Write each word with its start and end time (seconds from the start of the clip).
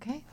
Okay. 0.00 0.24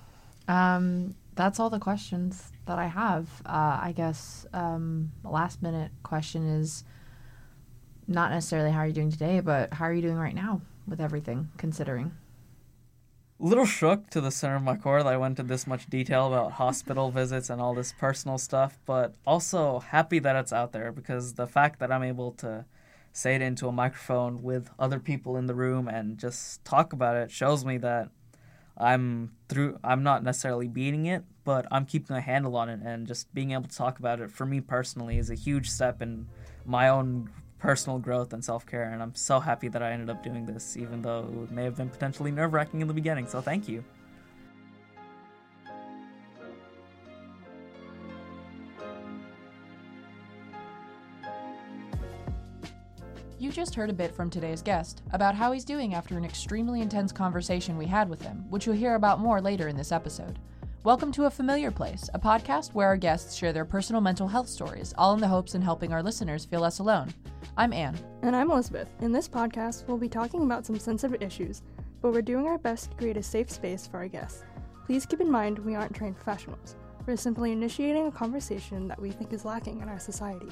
Um, 0.48 1.15
that's 1.35 1.60
all 1.60 1.69
the 1.69 1.79
questions 1.79 2.52
that 2.65 2.80
I 2.80 2.88
have. 2.88 3.27
Uh, 3.46 3.80
I 3.81 3.93
guess 3.96 4.46
um, 4.54 5.12
last 5.23 5.62
minute 5.62 5.91
question 6.04 6.47
is 6.47 6.83
not 8.07 8.31
necessarily 8.31 8.71
how 8.71 8.79
are 8.79 8.88
you 8.88 8.93
doing 8.93 9.11
today, 9.11 9.39
but 9.41 9.73
how 9.73 9.85
are 9.85 9.93
you 9.93 10.01
doing 10.01 10.17
right 10.17 10.35
now 10.35 10.61
with 10.88 11.01
everything, 11.01 11.49
considering? 11.57 12.13
Little 13.39 13.65
shook 13.65 14.09
to 14.09 14.21
the 14.21 14.31
center 14.31 14.55
of 14.55 14.63
my 14.63 14.76
core 14.76 15.03
that 15.03 15.13
I 15.13 15.17
went 15.17 15.38
into 15.38 15.47
this 15.47 15.68
much 15.68 15.88
detail 15.88 16.28
about 16.28 16.54
hospital 16.54 17.12
visits 17.20 17.50
and 17.50 17.62
all 17.62 17.76
this 17.76 17.94
personal 18.00 18.38
stuff, 18.38 18.80
but 18.86 19.14
also 19.28 19.80
happy 19.80 20.20
that 20.20 20.36
it's 20.36 20.54
out 20.54 20.72
there 20.72 20.92
because 20.92 21.34
the 21.34 21.46
fact 21.46 21.80
that 21.80 21.92
I'm 21.92 22.04
able 22.04 22.32
to 22.34 22.66
say 23.12 23.36
it 23.36 23.42
into 23.42 23.68
a 23.68 23.72
microphone 23.72 24.42
with 24.42 24.70
other 24.80 25.00
people 25.00 25.38
in 25.38 25.46
the 25.46 25.56
room 25.56 25.88
and 25.88 26.18
just 26.18 26.64
talk 26.66 26.94
about 26.94 27.16
it 27.16 27.30
shows 27.30 27.66
me 27.66 27.78
that 27.78 28.10
I'm 28.80 29.32
through 29.50 29.80
I'm 29.84 30.04
not 30.04 30.23
necessarily 30.23 30.68
beating 30.68 31.06
it, 31.06 31.24
but 31.43 31.65
I'm 31.71 31.86
keeping 31.86 32.15
a 32.15 32.21
handle 32.21 32.55
on 32.55 32.70
it 32.70 32.79
and 32.83 33.07
just 33.07 33.33
being 33.33 33.52
able 33.52 33.67
to 33.67 33.75
talk 33.75 33.99
about 33.99 34.19
it 34.19 34.31
for 34.31 34.45
me 34.45 34.61
personally 34.61 35.17
is 35.17 35.29
a 35.29 35.35
huge 35.35 35.69
step 35.69 36.02
in 36.02 36.27
my 36.65 36.89
own 36.89 37.29
personal 37.59 37.97
growth 37.97 38.33
and 38.33 38.45
self-care 38.45 38.91
and 38.91 39.02
I'm 39.02 39.16
so 39.16 39.39
happy 39.39 39.67
that 39.69 39.81
I 39.81 39.91
ended 39.91 40.09
up 40.11 40.23
doing 40.23 40.45
this 40.45 40.77
even 40.77 41.02
though 41.02 41.27
it 41.43 41.52
may 41.52 41.63
have 41.63 41.77
been 41.77 41.89
potentially 41.89 42.31
nerve-wracking 42.31 42.81
in 42.81 42.88
the 42.88 42.93
beginning. 42.93 43.27
So 43.27 43.41
thank 43.41 43.67
you. 43.67 43.83
You 53.39 53.51
just 53.51 53.75
heard 53.75 53.91
a 53.91 53.93
bit 53.93 54.15
from 54.15 54.31
today's 54.31 54.63
guest 54.63 55.03
about 55.13 55.35
how 55.35 55.51
he's 55.51 55.63
doing 55.63 55.93
after 55.93 56.17
an 56.17 56.25
extremely 56.25 56.81
intense 56.81 57.11
conversation 57.11 57.77
we 57.77 57.85
had 57.85 58.09
with 58.09 58.19
him, 58.19 58.43
which 58.49 58.65
you'll 58.65 58.75
hear 58.75 58.95
about 58.95 59.19
more 59.19 59.39
later 59.39 59.67
in 59.67 59.77
this 59.77 59.91
episode. 59.91 60.39
Welcome 60.83 61.11
to 61.11 61.25
A 61.25 61.29
Familiar 61.29 61.69
Place, 61.69 62.09
a 62.15 62.19
podcast 62.19 62.73
where 62.73 62.88
our 62.88 62.97
guests 62.97 63.35
share 63.35 63.53
their 63.53 63.63
personal 63.63 64.02
mental 64.02 64.27
health 64.27 64.49
stories, 64.49 64.91
all 64.97 65.13
in 65.13 65.21
the 65.21 65.27
hopes 65.27 65.53
in 65.53 65.61
helping 65.61 65.94
our 65.94 66.02
listeners 66.02 66.45
feel 66.45 66.61
less 66.61 66.79
alone. 66.79 67.13
I'm 67.55 67.73
Anne. 67.73 67.95
And 68.23 68.35
I'm 68.35 68.49
Elizabeth. 68.49 68.89
In 69.02 69.11
this 69.11 69.29
podcast, 69.29 69.88
we'll 69.88 69.99
be 69.99 70.09
talking 70.09 70.41
about 70.41 70.66
some 70.66 70.79
sensitive 70.79 71.22
issues, 71.22 71.61
but 72.01 72.13
we're 72.13 72.23
doing 72.23 72.47
our 72.47 72.57
best 72.57 72.89
to 72.89 72.97
create 72.97 73.17
a 73.17 73.23
safe 73.23 73.51
space 73.51 73.85
for 73.85 73.97
our 73.97 74.07
guests. 74.07 74.45
Please 74.88 75.05
keep 75.05 75.22
in 75.22 75.29
mind 75.29 75.59
we 75.59 75.75
aren't 75.75 75.95
trained 75.95 76.16
professionals. 76.16 76.75
We're 77.05 77.17
simply 77.17 77.51
initiating 77.51 78.07
a 78.07 78.11
conversation 78.11 78.88
that 78.88 78.99
we 78.99 79.11
think 79.11 79.31
is 79.31 79.45
lacking 79.45 79.81
in 79.81 79.89
our 79.89 79.99
society. 79.99 80.49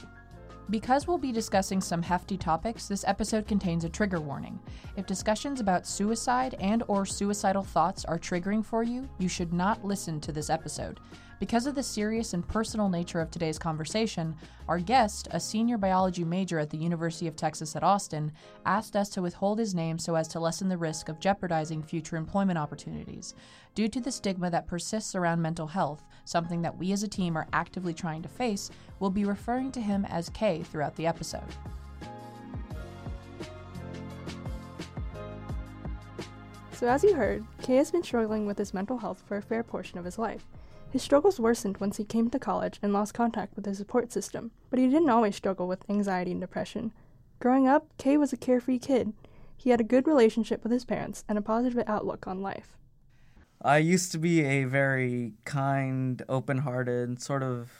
Because 0.69 1.05
we'll 1.05 1.19
be 1.19 1.31
discussing 1.31 1.79
some 1.79 2.01
hefty 2.01 2.37
topics, 2.37 2.87
this 2.87 3.05
episode 3.07 3.47
contains 3.47 3.83
a 3.83 3.89
trigger 3.89 4.19
warning. 4.19 4.59
If 4.97 5.05
discussions 5.05 5.59
about 5.59 5.85
suicide 5.85 6.55
and 6.59 6.81
or 6.87 7.05
suicidal 7.05 7.63
thoughts 7.63 8.03
are 8.03 8.17
triggering 8.17 8.65
for 8.65 8.81
you, 8.81 9.07
you 9.19 9.29
should 9.29 9.53
not 9.53 9.85
listen 9.85 10.19
to 10.21 10.31
this 10.31 10.49
episode. 10.49 10.99
Because 11.37 11.65
of 11.65 11.75
the 11.75 11.83
serious 11.83 12.33
and 12.33 12.47
personal 12.47 12.87
nature 12.87 13.19
of 13.19 13.29
today's 13.29 13.59
conversation, 13.59 14.35
our 14.69 14.79
guest, 14.79 15.27
a 15.31 15.39
senior 15.39 15.77
biology 15.77 16.23
major 16.23 16.59
at 16.59 16.69
the 16.69 16.77
University 16.77 17.27
of 17.27 17.35
Texas 17.35 17.75
at 17.75 17.83
Austin, 17.83 18.31
asked 18.65 18.95
us 18.95 19.09
to 19.09 19.21
withhold 19.21 19.59
his 19.59 19.75
name 19.75 19.99
so 19.99 20.15
as 20.15 20.29
to 20.29 20.39
lessen 20.39 20.69
the 20.69 20.77
risk 20.77 21.09
of 21.09 21.19
jeopardizing 21.19 21.83
future 21.83 22.15
employment 22.15 22.57
opportunities. 22.57 23.35
Due 23.73 23.89
to 23.89 23.99
the 23.99 24.11
stigma 24.11 24.49
that 24.49 24.67
persists 24.67 25.13
around 25.13 25.41
mental 25.41 25.67
health, 25.67 26.05
something 26.23 26.61
that 26.61 26.77
we 26.77 26.93
as 26.93 27.03
a 27.03 27.07
team 27.07 27.35
are 27.35 27.47
actively 27.51 27.93
trying 27.93 28.21
to 28.21 28.29
face, 28.29 28.71
we'll 29.01 29.09
be 29.09 29.25
referring 29.25 29.73
to 29.73 29.81
him 29.81 30.05
as 30.05 30.29
K 30.29 30.63
throughout 30.63 30.95
the 30.95 31.05
episode. 31.05 31.43
So, 36.71 36.87
as 36.87 37.03
you 37.03 37.13
heard, 37.13 37.43
Kay 37.61 37.75
has 37.75 37.91
been 37.91 38.03
struggling 38.03 38.45
with 38.45 38.57
his 38.57 38.73
mental 38.73 38.97
health 38.97 39.23
for 39.25 39.35
a 39.37 39.41
fair 39.41 39.63
portion 39.63 39.97
of 39.97 40.05
his 40.05 40.17
life. 40.17 40.45
His 40.91 41.01
struggles 41.01 41.39
worsened 41.39 41.77
once 41.77 41.97
he 41.97 42.05
came 42.05 42.29
to 42.29 42.39
college 42.39 42.79
and 42.81 42.93
lost 42.93 43.13
contact 43.13 43.55
with 43.55 43.65
his 43.65 43.77
support 43.77 44.11
system, 44.11 44.51
but 44.69 44.79
he 44.79 44.87
didn't 44.87 45.09
always 45.09 45.35
struggle 45.35 45.67
with 45.67 45.89
anxiety 45.89 46.31
and 46.31 46.39
depression. 46.39 46.93
Growing 47.39 47.67
up, 47.67 47.87
Kay 47.97 48.17
was 48.17 48.31
a 48.31 48.37
carefree 48.37 48.79
kid. 48.79 49.13
He 49.57 49.71
had 49.71 49.81
a 49.81 49.83
good 49.83 50.07
relationship 50.07 50.63
with 50.63 50.71
his 50.71 50.85
parents 50.85 51.23
and 51.27 51.37
a 51.37 51.41
positive 51.41 51.83
outlook 51.87 52.27
on 52.27 52.41
life. 52.41 52.77
I 53.61 53.79
used 53.79 54.11
to 54.13 54.17
be 54.17 54.43
a 54.43 54.65
very 54.65 55.33
kind, 55.43 56.21
open-hearted, 56.29 57.21
sort 57.21 57.43
of 57.43 57.71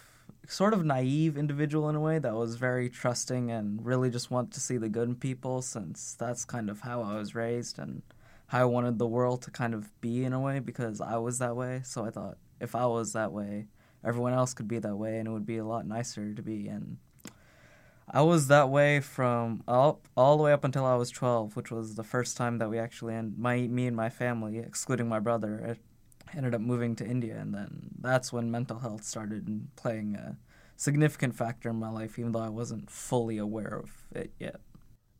sort 0.48 0.74
of 0.74 0.86
naive 0.86 1.38
individual 1.38 1.90
in 1.90 1.96
a 1.96 2.00
way 2.00 2.20
that 2.20 2.34
was 2.36 2.56
very 2.56 2.90
trusting 2.90 3.50
and 3.50 3.84
really 3.86 4.10
just 4.10 4.30
wanted 4.30 4.52
to 4.52 4.60
see 4.60 4.78
the 4.78 4.90
good 4.90 5.10
in 5.10 5.16
people 5.16 5.62
since 5.62 6.14
that's 6.14 6.46
kind 6.46 6.70
of 6.70 6.82
how 6.82 7.02
I 7.02 7.16
was 7.16 7.34
raised 7.34 7.80
and 7.80 8.04
how 8.48 8.62
I 8.62 8.66
wanted 8.66 9.00
the 9.00 9.08
world 9.08 9.42
to 9.44 9.52
kind 9.52 9.74
of 9.74 9.90
be 10.02 10.24
in 10.24 10.34
a 10.34 10.40
way 10.40 10.60
because 10.60 11.02
I 11.02 11.18
was 11.18 11.40
that 11.40 11.56
way. 11.56 11.82
So 11.84 12.06
I 12.06 12.12
thought 12.12 12.38
if 12.66 12.76
I 12.76 12.86
was 12.86 13.14
that 13.14 13.32
way, 13.32 13.68
everyone 14.04 14.34
else 14.34 14.54
could 14.54 14.68
be 14.68 14.80
that 14.80 14.98
way, 14.98 15.18
and 15.18 15.28
it 15.28 15.32
would 15.32 15.46
be 15.46 15.58
a 15.58 15.66
lot 15.66 15.88
nicer 15.88 16.34
to 16.34 16.42
be. 16.42 16.68
And 16.68 16.98
I 18.10 18.22
was 18.22 18.48
that 18.48 18.70
way 18.70 19.00
from 19.00 19.64
all 19.68 20.02
all 20.18 20.36
the 20.36 20.44
way 20.44 20.52
up 20.52 20.66
until 20.66 20.86
I 20.86 20.96
was 20.96 21.10
twelve, 21.10 21.56
which 21.56 21.72
was 21.72 21.96
the 21.96 22.04
first 22.04 22.36
time 22.36 22.58
that 22.58 22.70
we 22.70 22.78
actually 22.78 23.16
and 23.16 23.38
my 23.38 23.62
me 23.62 23.88
and 23.88 23.96
my 23.96 24.10
family, 24.10 24.58
excluding 24.58 25.08
my 25.08 25.20
brother, 25.20 25.78
ended 26.36 26.54
up 26.54 26.62
moving 26.62 26.96
to 26.98 27.06
India, 27.06 27.38
and 27.40 27.54
then 27.54 27.92
that's 28.00 28.34
when 28.34 28.52
mental 28.52 28.80
health 28.80 29.04
started 29.04 29.68
playing 29.76 30.16
a 30.16 30.38
significant 30.76 31.36
factor 31.36 31.70
in 31.70 31.78
my 31.78 31.90
life, 31.90 32.20
even 32.20 32.32
though 32.34 32.40
I 32.40 32.50
wasn't 32.50 32.92
fully 32.92 33.38
aware 33.38 33.80
of 33.84 33.92
it 34.12 34.32
yet. 34.40 34.60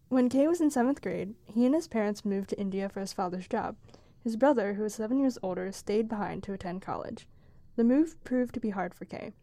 When 0.10 0.30
Kay 0.30 0.48
was 0.48 0.62
in 0.62 0.70
seventh 0.70 1.02
grade, 1.02 1.34
he 1.46 1.66
and 1.66 1.74
his 1.74 1.88
parents 1.88 2.26
moved 2.26 2.50
to 2.50 2.60
India 2.60 2.90
for 2.90 3.00
his 3.00 3.14
father's 3.14 3.48
job. 3.48 3.76
His 4.24 4.36
brother, 4.36 4.74
who 4.74 4.84
was 4.84 4.96
seven 4.96 5.20
years 5.20 5.38
older, 5.42 5.72
stayed 5.72 6.08
behind 6.08 6.44
to 6.44 6.54
attend 6.54 6.82
college. 6.82 7.28
The 7.76 7.84
move 7.84 8.24
proved 8.24 8.54
to 8.54 8.60
be 8.60 8.70
hard 8.70 8.94
for 8.94 9.06
Kay. 9.06 9.34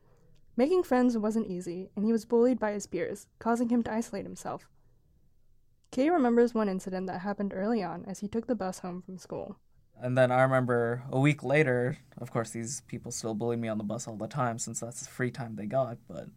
Making 0.57 0.83
friends 0.83 1.17
wasn't 1.17 1.49
easy, 1.49 1.91
and 1.97 2.05
he 2.05 2.13
was 2.13 2.25
bullied 2.25 2.59
by 2.59 2.73
his 2.73 2.87
peers, 2.87 3.27
causing 3.39 3.69
him 3.69 3.83
to 3.85 3.93
isolate 3.93 4.25
himself. 4.25 4.69
Kay 5.91 6.09
remembers 6.09 6.55
one 6.55 6.69
incident 6.69 7.07
that 7.07 7.21
happened 7.21 7.53
early 7.55 7.83
on 7.83 8.05
as 8.07 8.21
he 8.21 8.29
took 8.29 8.47
the 8.47 8.55
bus 8.55 8.79
home 8.79 9.03
from 9.03 9.19
school. 9.19 9.57
And 10.01 10.17
then 10.17 10.33
I 10.33 10.43
remember 10.43 11.03
a 11.11 11.21
week 11.21 11.43
later, 11.43 11.99
of 12.19 12.31
course, 12.31 12.51
these 12.51 12.81
people 12.83 13.13
still 13.13 13.35
bullied 13.35 13.61
me 13.61 13.69
on 13.69 13.79
the 13.79 13.85
bus 13.85 14.09
all 14.09 14.17
the 14.17 14.27
time 14.27 14.59
since 14.59 14.81
that's 14.81 15.01
the 15.01 15.11
free 15.11 15.31
time 15.31 15.57
they 15.57 15.67
got. 15.67 15.99
But 16.09 16.29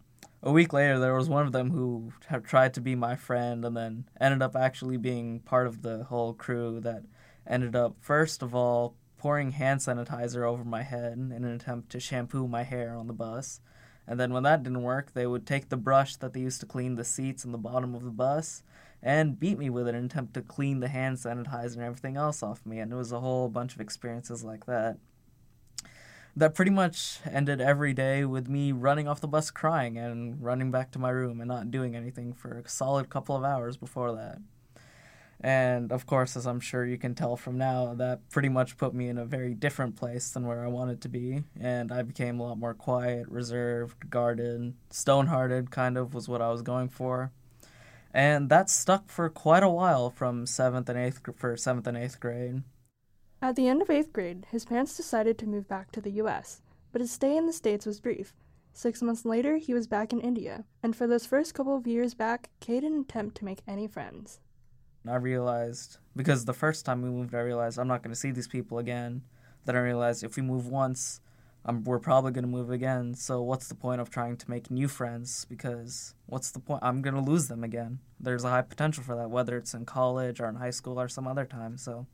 a 0.44 0.52
week 0.52 0.74
later, 0.74 1.00
there 1.00 1.16
was 1.16 1.30
one 1.30 1.46
of 1.46 1.54
them 1.54 1.72
who 1.72 2.12
had 2.28 2.44
tried 2.44 2.74
to 2.76 2.82
be 2.82 2.96
my 2.96 3.16
friend 3.16 3.64
and 3.64 3.76
then 3.76 4.06
ended 4.20 4.42
up 4.42 4.56
actually 4.56 4.98
being 4.98 5.40
part 5.40 5.68
of 5.68 5.82
the 5.82 6.04
whole 6.04 6.34
crew 6.34 6.80
that 6.82 7.04
ended 7.48 7.76
up, 7.76 7.96
first 8.02 8.44
of 8.44 8.54
all, 8.54 8.96
pouring 9.26 9.54
hand 9.54 9.80
sanitizer 9.80 10.44
over 10.44 10.64
my 10.64 10.84
head 10.84 11.14
in 11.14 11.32
an 11.32 11.46
attempt 11.46 11.90
to 11.90 12.00
shampoo 12.00 12.48
my 12.48 12.62
hair 12.62 12.96
on 12.96 13.08
the 13.08 13.14
bus. 13.14 13.60
And 14.06 14.20
then 14.20 14.32
when 14.32 14.44
that 14.44 14.62
didn't 14.62 14.84
work, 14.84 15.16
they 15.16 15.26
would 15.26 15.48
take 15.48 15.70
the 15.70 15.78
brush 15.78 16.16
that 16.18 16.34
they 16.34 16.42
used 16.42 16.60
to 16.60 16.68
clean 16.68 16.94
the 16.94 17.04
seats 17.04 17.44
in 17.44 17.52
the 17.52 17.58
bottom 17.58 17.96
of 17.96 18.04
the 18.04 18.12
bus 18.12 18.62
and 19.02 19.40
beat 19.40 19.58
me 19.58 19.68
with 19.72 19.88
it 19.88 19.96
in 19.96 19.96
an 19.96 20.06
attempt 20.06 20.36
to 20.36 20.44
clean 20.44 20.80
the 20.80 20.90
hand 20.90 21.18
sanitizer 21.18 21.74
and 21.74 21.82
everything 21.82 22.18
else 22.18 22.44
off 22.44 22.64
me. 22.68 22.78
And 22.78 22.94
it 22.94 22.96
was 22.96 23.12
a 23.12 23.20
whole 23.20 23.50
bunch 23.50 23.74
of 23.74 23.82
experiences 23.82 24.44
like 24.44 24.68
that. 24.68 25.00
That 26.36 26.54
pretty 26.54 26.70
much 26.70 27.18
ended 27.26 27.60
every 27.60 27.94
day 27.94 28.26
with 28.26 28.48
me 28.48 28.74
running 28.74 29.08
off 29.08 29.22
the 29.22 29.28
bus 29.28 29.50
crying 29.50 29.98
and 29.98 30.40
running 30.40 30.70
back 30.70 30.92
to 30.92 31.00
my 31.00 31.10
room 31.10 31.42
and 31.42 31.48
not 31.48 31.72
doing 31.72 31.96
anything 31.96 32.32
for 32.32 32.60
a 32.60 32.70
solid 32.70 33.10
couple 33.10 33.36
of 33.36 33.44
hours 33.44 33.76
before 33.76 34.14
that. 34.14 34.38
And 35.46 35.92
of 35.92 36.08
course, 36.08 36.36
as 36.36 36.48
I'm 36.48 36.60
sure 36.60 36.88
you 36.88 36.98
can 36.98 37.14
tell 37.14 37.38
from 37.38 37.56
now, 37.60 37.94
that 37.94 38.32
pretty 38.32 38.50
much 38.50 38.78
put 38.78 38.96
me 38.96 39.10
in 39.10 39.20
a 39.20 39.26
very 39.26 39.54
different 39.54 39.96
place 39.96 40.32
than 40.32 40.48
where 40.48 40.66
I 40.66 40.68
wanted 40.70 41.02
to 41.02 41.08
be. 41.08 41.44
And 41.62 41.92
I 41.92 42.02
became 42.02 42.40
a 42.40 42.44
lot 42.44 42.58
more 42.58 42.74
quiet, 42.74 43.28
reserved, 43.30 44.10
guarded, 44.10 44.74
stone 44.90 45.28
hearted, 45.28 45.70
kind 45.70 46.00
of 46.00 46.16
was 46.16 46.28
what 46.28 46.42
I 46.42 46.50
was 46.50 46.64
going 46.64 46.90
for. 46.90 47.32
And 48.12 48.50
that 48.50 48.72
stuck 48.72 49.12
for 49.12 49.30
quite 49.30 49.62
a 49.62 49.70
while 49.70 50.10
from 50.10 50.48
seventh 50.48 50.90
and 50.90 50.98
eighth 50.98 51.22
for 51.36 51.56
seventh 51.56 51.86
and 51.86 51.96
eighth 51.96 52.20
grade. 52.20 52.64
At 53.40 53.56
the 53.56 53.68
end 53.68 53.84
of 53.84 53.92
eighth 53.92 54.12
grade, 54.12 54.48
his 54.50 54.66
parents 54.66 54.98
decided 54.98 55.38
to 55.38 55.48
move 55.48 55.68
back 55.68 55.92
to 55.92 56.02
the 56.02 56.14
U.S., 56.24 56.64
but 56.92 57.02
his 57.02 57.12
stay 57.12 57.38
in 57.38 57.46
the 57.46 57.54
States 57.54 57.86
was 57.86 58.00
brief. 58.00 58.34
Six 58.74 59.04
months 59.04 59.26
later, 59.26 59.58
he 59.58 59.76
was 59.76 59.86
back 59.86 60.12
in 60.12 60.22
India, 60.22 60.66
and 60.82 60.96
for 60.96 61.06
those 61.06 61.28
first 61.28 61.54
couple 61.54 61.78
of 61.78 61.86
years 61.86 62.16
back, 62.16 62.50
Kay 62.60 62.80
didn't 62.80 63.02
attempt 63.02 63.38
to 63.38 63.46
make 63.46 63.62
any 63.68 63.86
friends. 63.86 64.40
I 65.08 65.16
realized 65.16 65.98
because 66.16 66.46
the 66.46 66.54
first 66.54 66.86
time 66.86 67.02
we 67.02 67.10
moved, 67.10 67.36
I 67.36 67.40
realized 67.40 67.78
I'm 67.78 67.88
not 67.88 68.02
going 68.02 68.14
to 68.14 68.20
see 68.20 68.32
these 68.32 68.48
people 68.48 68.80
again. 68.80 69.22
Then 69.66 69.76
I 69.76 69.80
realized 69.80 70.24
if 70.24 70.36
we 70.36 70.44
move 70.44 70.68
once, 70.68 71.22
we're 71.84 72.00
probably 72.00 72.32
going 72.32 72.44
to 72.44 72.50
move 72.50 72.70
again. 72.70 73.16
So 73.16 73.42
what's 73.42 73.68
the 73.68 73.76
point 73.76 74.00
of 74.00 74.10
trying 74.10 74.38
to 74.38 74.50
make 74.50 74.70
new 74.70 74.88
friends? 74.88 75.46
Because 75.50 76.14
what's 76.28 76.52
the 76.52 76.60
point? 76.60 76.84
I'm 76.84 77.02
going 77.02 77.16
to 77.16 77.22
lose 77.22 77.48
them 77.48 77.64
again. 77.64 78.00
There's 78.20 78.44
a 78.44 78.50
high 78.50 78.62
potential 78.62 79.04
for 79.04 79.16
that, 79.16 79.32
whether 79.32 79.58
it's 79.58 79.74
in 79.74 79.86
college 79.86 80.40
or 80.40 80.48
in 80.48 80.56
high 80.56 80.70
school 80.70 81.00
or 81.00 81.08
some 81.08 81.28
other 81.28 81.46
time. 81.46 81.78
So 81.78 82.06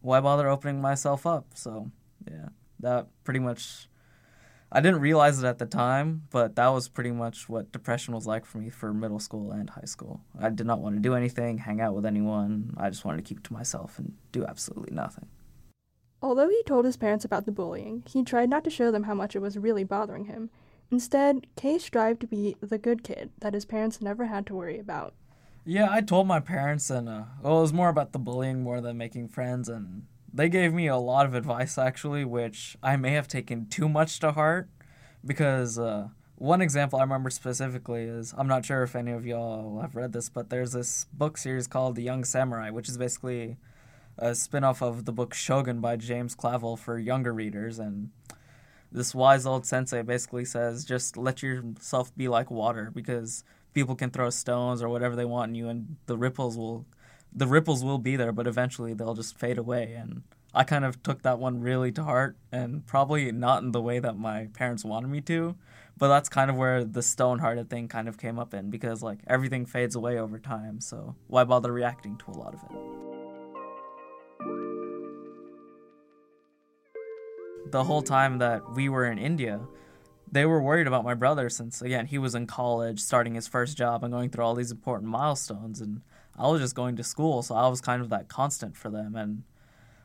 why 0.00 0.20
bother 0.20 0.48
opening 0.48 0.80
myself 0.80 1.26
up? 1.26 1.48
So 1.54 1.90
yeah, 2.30 2.48
that 2.80 3.08
pretty 3.22 3.40
much 3.40 3.88
I 4.72 4.80
didn't 4.80 5.00
realize 5.00 5.42
it 5.42 5.46
at 5.46 5.58
the 5.58 5.66
time, 5.66 6.22
but 6.30 6.54
that 6.54 6.68
was 6.68 6.88
pretty 6.88 7.10
much 7.10 7.48
what 7.48 7.72
depression 7.72 8.14
was 8.14 8.26
like 8.26 8.44
for 8.44 8.58
me 8.58 8.70
for 8.70 8.94
middle 8.94 9.18
school 9.18 9.50
and 9.50 9.68
high 9.68 9.84
school. 9.84 10.20
I 10.38 10.48
did 10.50 10.66
not 10.66 10.80
want 10.80 10.94
to 10.94 11.00
do 11.00 11.14
anything, 11.14 11.58
hang 11.58 11.80
out 11.80 11.94
with 11.94 12.06
anyone. 12.06 12.74
I 12.76 12.88
just 12.88 13.04
wanted 13.04 13.18
to 13.18 13.28
keep 13.28 13.42
to 13.44 13.52
myself 13.52 13.98
and 13.98 14.14
do 14.30 14.44
absolutely 14.46 14.94
nothing. 14.94 15.26
Although 16.22 16.48
he 16.48 16.62
told 16.64 16.84
his 16.84 16.96
parents 16.96 17.24
about 17.24 17.46
the 17.46 17.52
bullying, 17.52 18.04
he 18.06 18.22
tried 18.22 18.50
not 18.50 18.62
to 18.64 18.70
show 18.70 18.92
them 18.92 19.04
how 19.04 19.14
much 19.14 19.34
it 19.34 19.40
was 19.40 19.58
really 19.58 19.84
bothering 19.84 20.26
him. 20.26 20.50
Instead, 20.92 21.46
Kay 21.56 21.78
strived 21.78 22.20
to 22.20 22.26
be 22.26 22.56
the 22.60 22.78
good 22.78 23.02
kid 23.02 23.30
that 23.40 23.54
his 23.54 23.64
parents 23.64 24.00
never 24.00 24.26
had 24.26 24.46
to 24.46 24.54
worry 24.54 24.78
about. 24.78 25.14
Yeah, 25.64 25.88
I 25.90 26.00
told 26.00 26.26
my 26.26 26.40
parents, 26.40 26.90
and 26.90 27.08
uh, 27.08 27.24
well, 27.42 27.58
it 27.58 27.62
was 27.62 27.72
more 27.72 27.88
about 27.88 28.12
the 28.12 28.18
bullying 28.18 28.62
more 28.62 28.80
than 28.80 28.98
making 28.98 29.28
friends, 29.28 29.68
and 29.68 30.06
they 30.32 30.48
gave 30.48 30.72
me 30.72 30.86
a 30.86 30.96
lot 30.96 31.26
of 31.26 31.34
advice 31.34 31.78
actually, 31.78 32.24
which 32.24 32.76
I 32.82 32.96
may 32.96 33.12
have 33.12 33.28
taken 33.28 33.66
too 33.66 33.88
much 33.88 34.18
to 34.20 34.32
heart, 34.32 34.68
because 35.24 35.78
uh, 35.78 36.08
one 36.36 36.62
example 36.62 36.98
I 36.98 37.02
remember 37.02 37.30
specifically 37.30 38.04
is 38.04 38.34
I'm 38.36 38.48
not 38.48 38.64
sure 38.64 38.82
if 38.82 38.96
any 38.96 39.12
of 39.12 39.26
y'all 39.26 39.80
have 39.80 39.96
read 39.96 40.12
this, 40.12 40.28
but 40.28 40.50
there's 40.50 40.72
this 40.72 41.06
book 41.12 41.36
series 41.36 41.66
called 41.66 41.96
The 41.96 42.02
Young 42.02 42.24
Samurai, 42.24 42.70
which 42.70 42.88
is 42.88 42.98
basically 42.98 43.56
a 44.18 44.34
spin-off 44.34 44.82
of 44.82 45.04
the 45.04 45.12
book 45.12 45.34
Shogun 45.34 45.80
by 45.80 45.96
James 45.96 46.34
Clavell 46.34 46.78
for 46.78 46.98
younger 46.98 47.32
readers, 47.32 47.78
and 47.78 48.10
this 48.92 49.14
wise 49.14 49.46
old 49.46 49.66
sensei 49.66 50.02
basically 50.02 50.44
says 50.44 50.84
just 50.84 51.16
let 51.16 51.42
yourself 51.42 52.14
be 52.16 52.28
like 52.28 52.50
water 52.50 52.90
because 52.94 53.44
people 53.72 53.94
can 53.94 54.10
throw 54.10 54.30
stones 54.30 54.82
or 54.82 54.88
whatever 54.88 55.14
they 55.14 55.24
want 55.24 55.50
in 55.50 55.54
you 55.54 55.68
and 55.68 55.96
the 56.06 56.16
ripples 56.16 56.58
will 56.58 56.84
the 57.32 57.46
ripples 57.46 57.84
will 57.84 57.98
be 57.98 58.16
there 58.16 58.32
but 58.32 58.46
eventually 58.46 58.94
they'll 58.94 59.14
just 59.14 59.38
fade 59.38 59.58
away. 59.58 59.94
And 59.94 60.22
i 60.52 60.64
kind 60.64 60.84
of 60.84 61.02
took 61.02 61.22
that 61.22 61.38
one 61.38 61.60
really 61.60 61.92
to 61.92 62.02
heart 62.02 62.36
and 62.50 62.86
probably 62.86 63.30
not 63.30 63.62
in 63.62 63.72
the 63.72 63.80
way 63.80 63.98
that 64.00 64.18
my 64.18 64.48
parents 64.52 64.84
wanted 64.84 65.08
me 65.08 65.20
to 65.20 65.54
but 65.96 66.08
that's 66.08 66.28
kind 66.28 66.50
of 66.50 66.56
where 66.56 66.82
the 66.82 67.02
stone 67.02 67.38
hearted 67.38 67.70
thing 67.70 67.86
kind 67.86 68.08
of 68.08 68.18
came 68.18 68.38
up 68.38 68.52
in 68.54 68.70
because 68.70 69.02
like 69.02 69.20
everything 69.26 69.64
fades 69.64 69.94
away 69.94 70.18
over 70.18 70.38
time 70.38 70.80
so 70.80 71.14
why 71.28 71.44
bother 71.44 71.72
reacting 71.72 72.16
to 72.16 72.30
a 72.32 72.36
lot 72.36 72.54
of 72.54 72.60
it? 72.64 73.00
The 77.70 77.84
whole 77.84 78.02
time 78.02 78.38
that 78.38 78.74
we 78.74 78.88
were 78.88 79.04
in 79.04 79.18
India, 79.18 79.60
they 80.30 80.44
were 80.44 80.60
worried 80.60 80.88
about 80.88 81.04
my 81.04 81.14
brother 81.14 81.48
since 81.48 81.80
again 81.82 82.06
he 82.06 82.18
was 82.18 82.34
in 82.34 82.46
college, 82.46 82.98
starting 82.98 83.34
his 83.34 83.46
first 83.46 83.76
job 83.78 84.02
and 84.02 84.12
going 84.12 84.30
through 84.30 84.44
all 84.44 84.54
these 84.54 84.72
important 84.72 85.08
milestones. 85.08 85.80
And 85.80 86.00
I 86.40 86.48
was 86.48 86.60
just 86.60 86.74
going 86.74 86.96
to 86.96 87.04
school, 87.04 87.42
so 87.42 87.54
I 87.54 87.68
was 87.68 87.80
kind 87.80 88.02
of 88.02 88.08
that 88.08 88.28
constant 88.28 88.76
for 88.76 88.90
them 88.90 89.14
and 89.14 89.42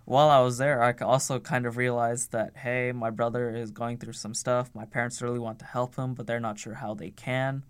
while 0.06 0.30
I 0.30 0.40
was 0.40 0.60
there, 0.60 0.84
I 0.84 0.94
also 1.04 1.40
kind 1.40 1.66
of 1.66 1.78
realized 1.78 2.32
that 2.32 2.58
hey, 2.58 2.92
my 2.92 3.10
brother 3.10 3.50
is 3.50 3.72
going 3.72 3.98
through 3.98 4.14
some 4.14 4.36
stuff. 4.36 4.70
My 4.74 4.86
parents 4.86 5.22
really 5.22 5.40
want 5.40 5.60
to 5.60 5.66
help 5.66 5.96
him, 5.96 6.14
but 6.14 6.28
they're 6.28 6.40
not 6.40 6.60
sure 6.60 6.76
how 6.76 6.94
they 6.94 7.10
can. 7.10 7.64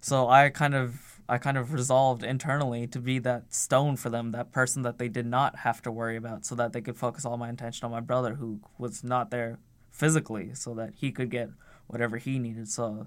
So 0.00 0.28
I 0.28 0.48
kind 0.48 0.74
of 0.74 1.20
I 1.28 1.38
kind 1.38 1.56
of 1.56 1.72
resolved 1.72 2.24
internally 2.24 2.86
to 2.88 2.98
be 2.98 3.18
that 3.20 3.54
stone 3.54 3.96
for 3.96 4.10
them, 4.10 4.32
that 4.32 4.52
person 4.52 4.82
that 4.82 4.98
they 4.98 5.08
did 5.08 5.26
not 5.26 5.56
have 5.58 5.80
to 5.82 5.90
worry 5.90 6.16
about, 6.16 6.44
so 6.44 6.54
that 6.54 6.72
they 6.72 6.80
could 6.80 6.96
focus 6.96 7.24
all 7.24 7.36
my 7.36 7.50
attention 7.50 7.84
on 7.84 7.90
my 7.90 8.00
brother 8.00 8.34
who 8.34 8.60
was 8.78 9.04
not 9.04 9.30
there 9.30 9.58
physically, 9.90 10.54
so 10.54 10.74
that 10.74 10.94
he 10.96 11.12
could 11.12 11.30
get 11.30 11.50
whatever 11.86 12.16
he 12.16 12.38
needed. 12.38 12.68
So 12.68 13.06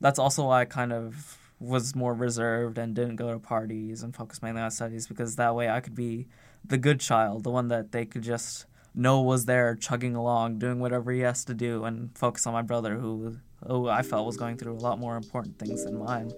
that's 0.00 0.18
also 0.18 0.46
why 0.46 0.62
I 0.62 0.64
kind 0.64 0.92
of 0.92 1.38
was 1.58 1.94
more 1.94 2.14
reserved 2.14 2.78
and 2.78 2.94
didn't 2.94 3.16
go 3.16 3.32
to 3.32 3.38
parties 3.38 4.02
and 4.02 4.14
focus 4.14 4.42
mainly 4.42 4.60
on 4.60 4.70
studies 4.70 5.06
because 5.06 5.36
that 5.36 5.54
way 5.54 5.68
I 5.68 5.80
could 5.80 5.94
be 5.94 6.28
the 6.64 6.78
good 6.78 7.00
child, 7.00 7.44
the 7.44 7.50
one 7.50 7.68
that 7.68 7.92
they 7.92 8.04
could 8.04 8.22
just 8.22 8.66
know 8.94 9.20
was 9.20 9.44
there 9.44 9.74
chugging 9.74 10.14
along, 10.14 10.58
doing 10.58 10.80
whatever 10.80 11.12
he 11.12 11.20
has 11.20 11.44
to 11.44 11.54
do, 11.54 11.84
and 11.84 12.16
focus 12.16 12.46
on 12.46 12.52
my 12.52 12.62
brother 12.62 12.96
who, 12.96 13.36
who 13.66 13.88
I 13.88 14.02
felt 14.02 14.26
was 14.26 14.36
going 14.36 14.56
through 14.56 14.74
a 14.74 14.80
lot 14.80 14.98
more 14.98 15.16
important 15.16 15.58
things 15.58 15.84
than 15.84 15.98
mine. 15.98 16.30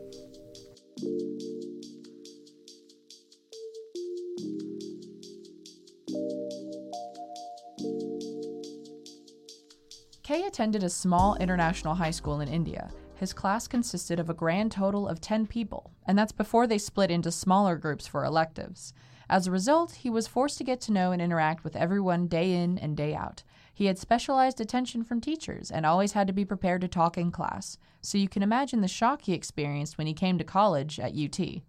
Kay 10.23 10.45
attended 10.45 10.83
a 10.83 10.91
small 10.91 11.37
international 11.37 11.95
high 11.95 12.11
school 12.11 12.41
in 12.41 12.49
India. 12.49 12.91
His 13.19 13.33
class 13.33 13.67
consisted 13.67 14.21
of 14.21 14.31
a 14.31 14.35
grand 14.35 14.71
total 14.71 15.09
of 15.09 15.21
10 15.21 15.49
people, 15.49 15.91
and 16.07 16.17
that's 16.17 16.31
before 16.31 16.69
they 16.69 16.79
split 16.79 17.11
into 17.11 17.33
smaller 17.33 17.75
groups 17.75 18.07
for 18.07 18.25
electives. 18.25 18.93
As 19.29 19.47
a 19.47 19.51
result, 19.51 19.91
he 19.93 20.09
was 20.09 20.29
forced 20.29 20.57
to 20.59 20.65
get 20.65 20.81
to 20.83 20.93
know 20.93 21.11
and 21.11 21.21
interact 21.21 21.65
with 21.65 21.75
everyone 21.75 22.29
day 22.29 22.55
in 22.55 22.79
and 22.79 22.97
day 22.97 23.17
out. 23.17 23.43
He 23.75 23.87
had 23.87 23.99
specialized 23.99 24.61
attention 24.61 25.03
from 25.03 25.21
teachers 25.21 25.69
and 25.69 25.85
always 25.85 26.13
had 26.13 26.29
to 26.29 26.33
be 26.33 26.45
prepared 26.45 26.81
to 26.83 26.89
talk 26.89 27.19
in 27.19 27.33
class, 27.33 27.77
so 28.01 28.19
you 28.19 28.29
can 28.29 28.45
imagine 28.45 28.83
the 28.83 28.89
shock 28.89 29.23
he 29.23 29.35
experienced 29.35 29.99
when 29.99 30.07
he 30.07 30.15
came 30.15 30.39
to 30.39 30.45
college 30.45 31.01
at 31.01 31.17
UT. 31.17 31.63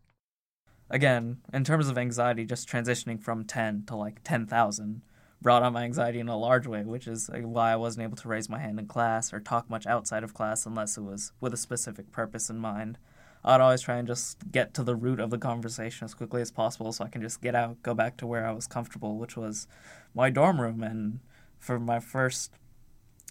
Again, 0.91 1.37
in 1.51 1.63
terms 1.63 1.89
of 1.89 1.97
anxiety, 1.97 2.45
just 2.45 2.69
transitioning 2.69 3.19
from 3.19 3.43
10 3.43 3.85
to 3.87 3.95
like 3.95 4.21
10,000 4.23 5.01
brought 5.41 5.63
on 5.63 5.73
my 5.73 5.83
anxiety 5.83 6.19
in 6.19 6.27
a 6.27 6.37
large 6.37 6.67
way, 6.67 6.83
which 6.83 7.07
is 7.07 7.29
why 7.33 7.71
I 7.71 7.77
wasn't 7.77 8.03
able 8.03 8.17
to 8.17 8.27
raise 8.27 8.49
my 8.49 8.59
hand 8.59 8.79
in 8.79 8.87
class 8.87 9.33
or 9.33 9.39
talk 9.39 9.69
much 9.69 9.85
outside 9.87 10.23
of 10.23 10.33
class 10.33 10.65
unless 10.65 10.97
it 10.97 11.01
was 11.01 11.31
with 11.39 11.53
a 11.53 11.57
specific 11.57 12.11
purpose 12.11 12.49
in 12.49 12.57
mind. 12.57 12.97
I'd 13.43 13.61
always 13.61 13.81
try 13.81 13.95
and 13.95 14.07
just 14.07 14.51
get 14.51 14.73
to 14.73 14.83
the 14.83 14.95
root 14.95 15.21
of 15.21 15.29
the 15.29 15.37
conversation 15.37 16.03
as 16.03 16.13
quickly 16.13 16.41
as 16.41 16.51
possible 16.51 16.91
so 16.91 17.05
I 17.05 17.07
can 17.07 17.21
just 17.21 17.41
get 17.41 17.55
out, 17.55 17.81
go 17.83 17.93
back 17.93 18.17
to 18.17 18.27
where 18.27 18.45
I 18.45 18.51
was 18.51 18.67
comfortable, 18.67 19.17
which 19.17 19.37
was 19.37 19.65
my 20.13 20.29
dorm 20.29 20.59
room. 20.59 20.83
And 20.83 21.21
for 21.57 21.79
my 21.79 22.01
first 22.01 22.51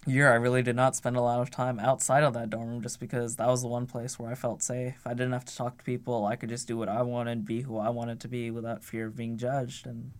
year, 0.07 0.31
I 0.31 0.35
really 0.35 0.63
did 0.63 0.75
not 0.75 0.95
spend 0.95 1.15
a 1.15 1.21
lot 1.21 1.41
of 1.41 1.51
time 1.51 1.79
outside 1.79 2.23
of 2.23 2.33
that 2.33 2.49
dorm 2.49 2.69
room 2.69 2.81
just 2.81 2.99
because 2.99 3.35
that 3.35 3.47
was 3.47 3.61
the 3.61 3.67
one 3.67 3.85
place 3.85 4.17
where 4.17 4.31
I 4.31 4.35
felt 4.35 4.63
safe. 4.63 4.99
I 5.05 5.13
didn't 5.13 5.33
have 5.33 5.45
to 5.45 5.55
talk 5.55 5.77
to 5.77 5.83
people. 5.83 6.25
I 6.25 6.35
could 6.35 6.49
just 6.49 6.67
do 6.67 6.75
what 6.75 6.89
I 6.89 7.03
wanted, 7.03 7.45
be 7.45 7.61
who 7.61 7.77
I 7.77 7.89
wanted 7.89 8.19
to 8.21 8.27
be 8.27 8.49
without 8.49 8.83
fear 8.83 9.05
of 9.05 9.15
being 9.15 9.37
judged. 9.37 9.85
And 9.85 10.13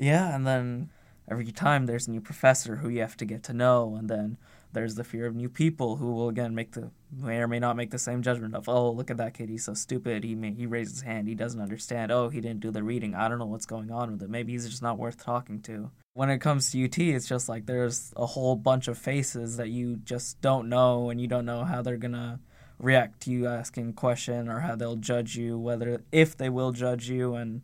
yeah, 0.00 0.34
and 0.34 0.46
then 0.46 0.90
every 1.30 1.52
time 1.52 1.86
there's 1.86 2.08
a 2.08 2.10
new 2.10 2.20
professor 2.20 2.76
who 2.76 2.88
you 2.88 3.00
have 3.00 3.16
to 3.18 3.24
get 3.24 3.42
to 3.44 3.52
know, 3.52 3.94
and 3.96 4.08
then 4.08 4.38
there's 4.72 4.94
the 4.94 5.04
fear 5.04 5.26
of 5.26 5.34
new 5.34 5.48
people 5.48 5.96
who 5.96 6.12
will 6.12 6.28
again 6.28 6.54
make 6.54 6.72
the 6.72 6.90
may 7.12 7.38
or 7.38 7.48
may 7.48 7.58
not 7.58 7.76
make 7.76 7.90
the 7.90 7.98
same 7.98 8.22
judgment 8.22 8.54
of 8.54 8.68
oh 8.68 8.90
look 8.90 9.10
at 9.10 9.16
that 9.16 9.34
kid 9.34 9.48
he's 9.48 9.64
so 9.64 9.74
stupid 9.74 10.22
he 10.22 10.34
may, 10.34 10.52
he 10.52 10.64
raised 10.64 10.92
his 10.92 11.02
hand 11.02 11.26
he 11.26 11.34
doesn't 11.34 11.60
understand 11.60 12.12
oh 12.12 12.28
he 12.28 12.40
didn't 12.40 12.60
do 12.60 12.70
the 12.70 12.82
reading 12.82 13.14
I 13.14 13.28
don't 13.28 13.38
know 13.38 13.46
what's 13.46 13.66
going 13.66 13.90
on 13.90 14.12
with 14.12 14.22
it 14.22 14.30
maybe 14.30 14.52
he's 14.52 14.68
just 14.68 14.82
not 14.82 14.98
worth 14.98 15.22
talking 15.22 15.60
to. 15.62 15.90
When 16.14 16.30
it 16.30 16.38
comes 16.38 16.70
to 16.70 16.84
UT 16.84 16.98
it's 16.98 17.28
just 17.28 17.48
like 17.48 17.66
there's 17.66 18.12
a 18.16 18.26
whole 18.26 18.56
bunch 18.56 18.88
of 18.88 18.96
faces 18.96 19.56
that 19.56 19.70
you 19.70 19.96
just 19.96 20.40
don't 20.40 20.68
know 20.68 21.10
and 21.10 21.20
you 21.20 21.26
don't 21.26 21.46
know 21.46 21.64
how 21.64 21.82
they're 21.82 21.96
gonna 21.96 22.40
react 22.78 23.20
to 23.22 23.30
you 23.30 23.46
asking 23.46 23.92
question 23.94 24.48
or 24.48 24.60
how 24.60 24.76
they'll 24.76 24.96
judge 24.96 25.36
you 25.36 25.58
whether 25.58 26.02
if 26.12 26.36
they 26.36 26.48
will 26.48 26.72
judge 26.72 27.10
you 27.10 27.34
and 27.34 27.62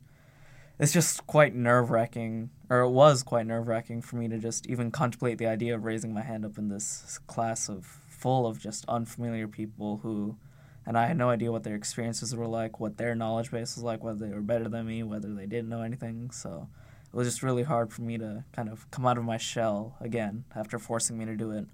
it's 0.79 0.93
just 0.93 1.27
quite 1.27 1.55
nerve 1.55 1.91
wracking, 1.91 2.51
or 2.69 2.81
it 2.81 2.91
was 2.91 3.23
quite 3.23 3.47
nerve 3.47 3.69
wracking 3.69 4.03
for 4.03 4.17
me 4.17 4.29
to 4.29 4.39
just 4.39 4.67
even 4.67 4.91
contemplate 4.91 5.39
the 5.39 5.47
idea 5.47 5.75
of 5.75 5.85
raising 5.85 6.13
my 6.13 6.23
hand 6.23 6.45
up 6.45 6.59
in 6.59 6.69
this 6.69 7.19
class 7.27 7.69
of 7.69 7.87
full 7.87 8.47
of 8.47 8.59
just 8.59 8.85
unfamiliar 8.89 9.49
people 9.49 9.99
who, 10.03 10.37
and 10.85 10.99
I 10.99 11.07
had 11.07 11.17
no 11.17 11.31
idea 11.31 11.51
what 11.53 11.63
their 11.63 11.75
experiences 11.75 12.35
were 12.35 12.47
like, 12.47 12.79
what 12.79 12.99
their 12.99 13.15
knowledge 13.15 13.51
base 13.51 13.77
was 13.77 13.85
like, 13.85 14.05
whether 14.05 14.27
they 14.27 14.35
were 14.35 14.41
better 14.41 14.69
than 14.69 14.87
me, 14.87 15.03
whether 15.03 15.33
they 15.35 15.47
didn't 15.47 15.71
know 15.71 15.83
anything. 15.83 16.31
So 16.31 16.69
it 17.07 17.17
was 17.17 17.27
just 17.27 17.43
really 17.43 17.63
hard 17.63 17.93
for 17.93 18.03
me 18.03 18.19
to 18.19 18.45
kind 18.53 18.69
of 18.69 18.91
come 18.91 19.07
out 19.07 19.17
of 19.19 19.25
my 19.25 19.39
shell 19.39 19.97
again 20.01 20.45
after 20.55 20.79
forcing 20.79 21.17
me 21.17 21.25
to 21.25 21.37
do 21.37 21.53
it 21.53 21.67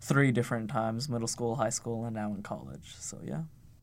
three 0.00 0.32
different 0.32 0.70
times 0.70 1.08
middle 1.10 1.28
school, 1.28 1.56
high 1.56 1.68
school, 1.70 2.06
and 2.06 2.14
now 2.14 2.32
in 2.32 2.42
college. 2.42 2.94
So 2.98 3.18
yeah. 3.22 3.42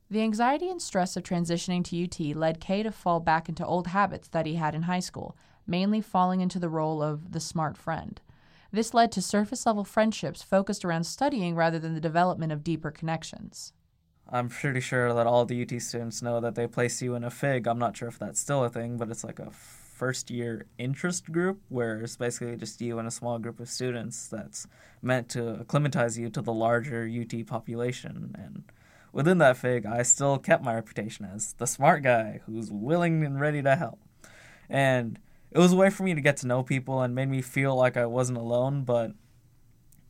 The 0.10 0.22
anxiety 0.22 0.70
and 0.70 0.82
stress 0.82 1.18
of 1.18 1.24
transitioning 1.24 1.84
to 1.86 2.04
UT 2.04 2.36
led 2.36 2.62
Kay 2.62 2.82
to 2.84 2.92
fall 2.92 3.20
back 3.20 3.50
into 3.50 3.66
old 3.66 3.88
habits 3.88 4.30
that 4.30 4.46
he 4.46 4.56
had 4.56 4.74
in 4.74 4.84
high 4.84 5.02
school, 5.02 5.36
mainly 5.66 6.00
falling 6.00 6.40
into 6.40 6.60
the 6.60 6.70
role 6.70 7.04
of 7.04 7.34
the 7.34 7.42
smart 7.42 7.78
friend. 7.78 8.22
This 8.72 8.94
led 8.94 9.12
to 9.14 9.22
surface 9.22 9.66
level 9.66 9.84
friendships 9.84 10.42
focused 10.42 10.86
around 10.86 11.04
studying 11.04 11.56
rather 11.56 11.78
than 11.78 11.94
the 11.94 12.00
development 12.00 12.54
of 12.54 12.64
deeper 12.64 12.90
connections. 12.90 13.74
I'm 14.30 14.50
pretty 14.50 14.82
sure 14.82 15.14
that 15.14 15.28
all 15.28 15.46
the 15.46 15.62
UT 15.62 15.82
students 15.82 16.22
know 16.22 16.40
that 16.40 16.56
they 16.56 16.68
place 16.68 17.02
you 17.02 17.16
in 17.16 17.24
a 17.24 17.30
FIG. 17.30 17.68
I'm 17.68 17.80
not 17.80 17.96
sure 17.96 18.10
if 18.10 18.20
that's 18.20 18.40
still 18.40 18.64
a 18.64 18.70
thing, 18.70 18.98
but 18.98 19.10
it's 19.10 19.24
like 19.24 19.40
a 19.40 19.52
first 19.52 20.30
year 20.30 20.66
interest 20.78 21.32
group 21.32 21.60
where 21.70 22.02
it's 22.02 22.18
basically 22.18 22.56
just 22.56 22.80
you 22.82 23.00
and 23.00 23.08
a 23.08 23.12
small 23.12 23.40
group 23.40 23.60
of 23.60 23.68
students 23.70 24.28
that's 24.28 24.68
meant 25.02 25.28
to 25.30 25.60
acclimatize 25.60 26.18
you 26.18 26.30
to 26.30 26.42
the 26.42 26.54
larger 26.54 27.10
UT 27.10 27.46
population. 27.48 28.36
And 28.38 28.64
within 29.12 29.38
that 29.40 29.58
fig, 29.58 29.86
I 29.86 30.04
still 30.04 30.38
kept 30.38 30.64
my 30.64 30.76
reputation 30.76 31.26
as 31.26 31.54
the 31.54 31.68
smart 31.68 32.04
guy 32.04 32.42
who's 32.46 32.72
willing 32.72 33.24
and 33.24 33.40
ready 33.40 33.62
to 33.62 33.76
help. 33.76 34.00
And 34.70 35.20
it 35.52 35.60
was 35.60 35.74
a 35.74 35.76
way 35.76 35.90
for 35.90 36.04
me 36.04 36.14
to 36.14 36.22
get 36.22 36.38
to 36.38 36.48
know 36.48 36.64
people 36.64 37.02
and 37.02 37.16
made 37.16 37.30
me 37.30 37.42
feel 37.42 37.76
like 37.76 37.98
I 37.98 38.06
wasn't 38.06 38.38
alone, 38.38 38.84
but 38.84 39.12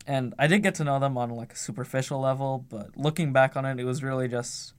and 0.06 0.34
I 0.38 0.46
did 0.46 0.62
get 0.62 0.74
to 0.76 0.84
know 0.84 0.98
them 0.98 1.18
on 1.18 1.30
like 1.30 1.52
a 1.52 1.56
superficial 1.56 2.20
level, 2.20 2.64
but 2.68 2.96
looking 2.96 3.32
back 3.32 3.56
on 3.56 3.64
it, 3.64 3.78
it 3.78 3.84
was 3.84 4.02
really 4.02 4.26
just 4.26 4.72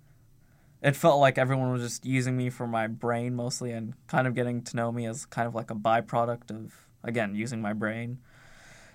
it 0.82 0.96
felt 0.96 1.20
like 1.20 1.38
everyone 1.38 1.72
was 1.72 1.82
just 1.82 2.06
using 2.06 2.38
me 2.38 2.50
for 2.50 2.66
my 2.66 2.88
brain 2.88 3.36
mostly 3.36 3.72
and 3.72 3.94
kind 4.08 4.28
of 4.28 4.36
getting 4.36 4.62
to 4.64 4.76
know 4.76 4.92
me 4.92 5.06
as 5.06 5.26
kind 5.26 5.48
of 5.48 5.54
like 5.54 5.70
a 5.70 5.76
byproduct 5.76 6.52
of 6.52 6.74
again 7.04 7.36
using 7.36 7.62
my 7.62 7.74
brain 7.74 8.20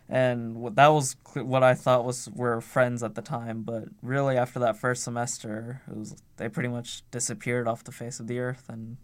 and 0.08 0.76
that 0.76 0.88
was 0.88 1.16
what 1.34 1.62
I 1.62 1.74
thought 1.74 2.04
was 2.04 2.28
were 2.34 2.60
friends 2.60 3.02
at 3.02 3.14
the 3.14 3.22
time. 3.22 3.62
But 3.62 3.84
really, 4.02 4.36
after 4.36 4.58
that 4.60 4.76
first 4.76 5.02
semester, 5.02 5.82
it 5.88 5.96
was 5.96 6.16
they 6.36 6.48
pretty 6.48 6.68
much 6.68 7.02
disappeared 7.10 7.66
off 7.66 7.84
the 7.84 7.92
face 7.92 8.20
of 8.20 8.26
the 8.26 8.38
earth, 8.38 8.66
and 8.68 8.98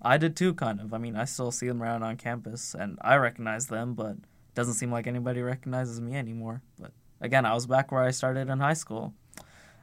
I 0.00 0.16
did 0.16 0.36
too, 0.36 0.54
kind 0.54 0.80
of. 0.80 0.94
I 0.94 0.98
mean, 0.98 1.16
I 1.16 1.24
still 1.24 1.50
see 1.50 1.68
them 1.68 1.82
around 1.82 2.02
on 2.02 2.16
campus, 2.16 2.74
and 2.74 2.98
I 3.02 3.16
recognize 3.16 3.66
them, 3.66 3.94
but 3.94 4.12
it 4.12 4.54
doesn't 4.54 4.74
seem 4.74 4.90
like 4.90 5.06
anybody 5.06 5.42
recognizes 5.42 6.00
me 6.00 6.14
anymore. 6.16 6.62
But 6.78 6.92
again, 7.20 7.44
I 7.44 7.54
was 7.54 7.66
back 7.66 7.92
where 7.92 8.02
I 8.02 8.10
started 8.10 8.48
in 8.48 8.60
high 8.60 8.74
school. 8.74 9.14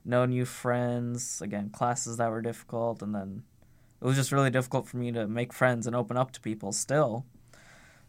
No 0.06 0.26
new 0.26 0.46
friends, 0.46 1.42
again, 1.42 1.70
classes 1.70 2.18
that 2.18 2.30
were 2.30 2.42
difficult, 2.42 3.02
and 3.02 3.14
then 3.14 3.44
it 4.02 4.06
was 4.06 4.18
just 4.18 4.32
really 4.32 4.50
difficult 4.50 4.88
for 4.88 4.98
me 4.98 5.12
to 5.12 5.28
make 5.28 5.54
friends 5.54 5.88
and 5.88 5.96
open 5.96 6.18
up 6.18 6.32
to 6.32 6.42
people 6.42 6.72
still. 6.72 7.26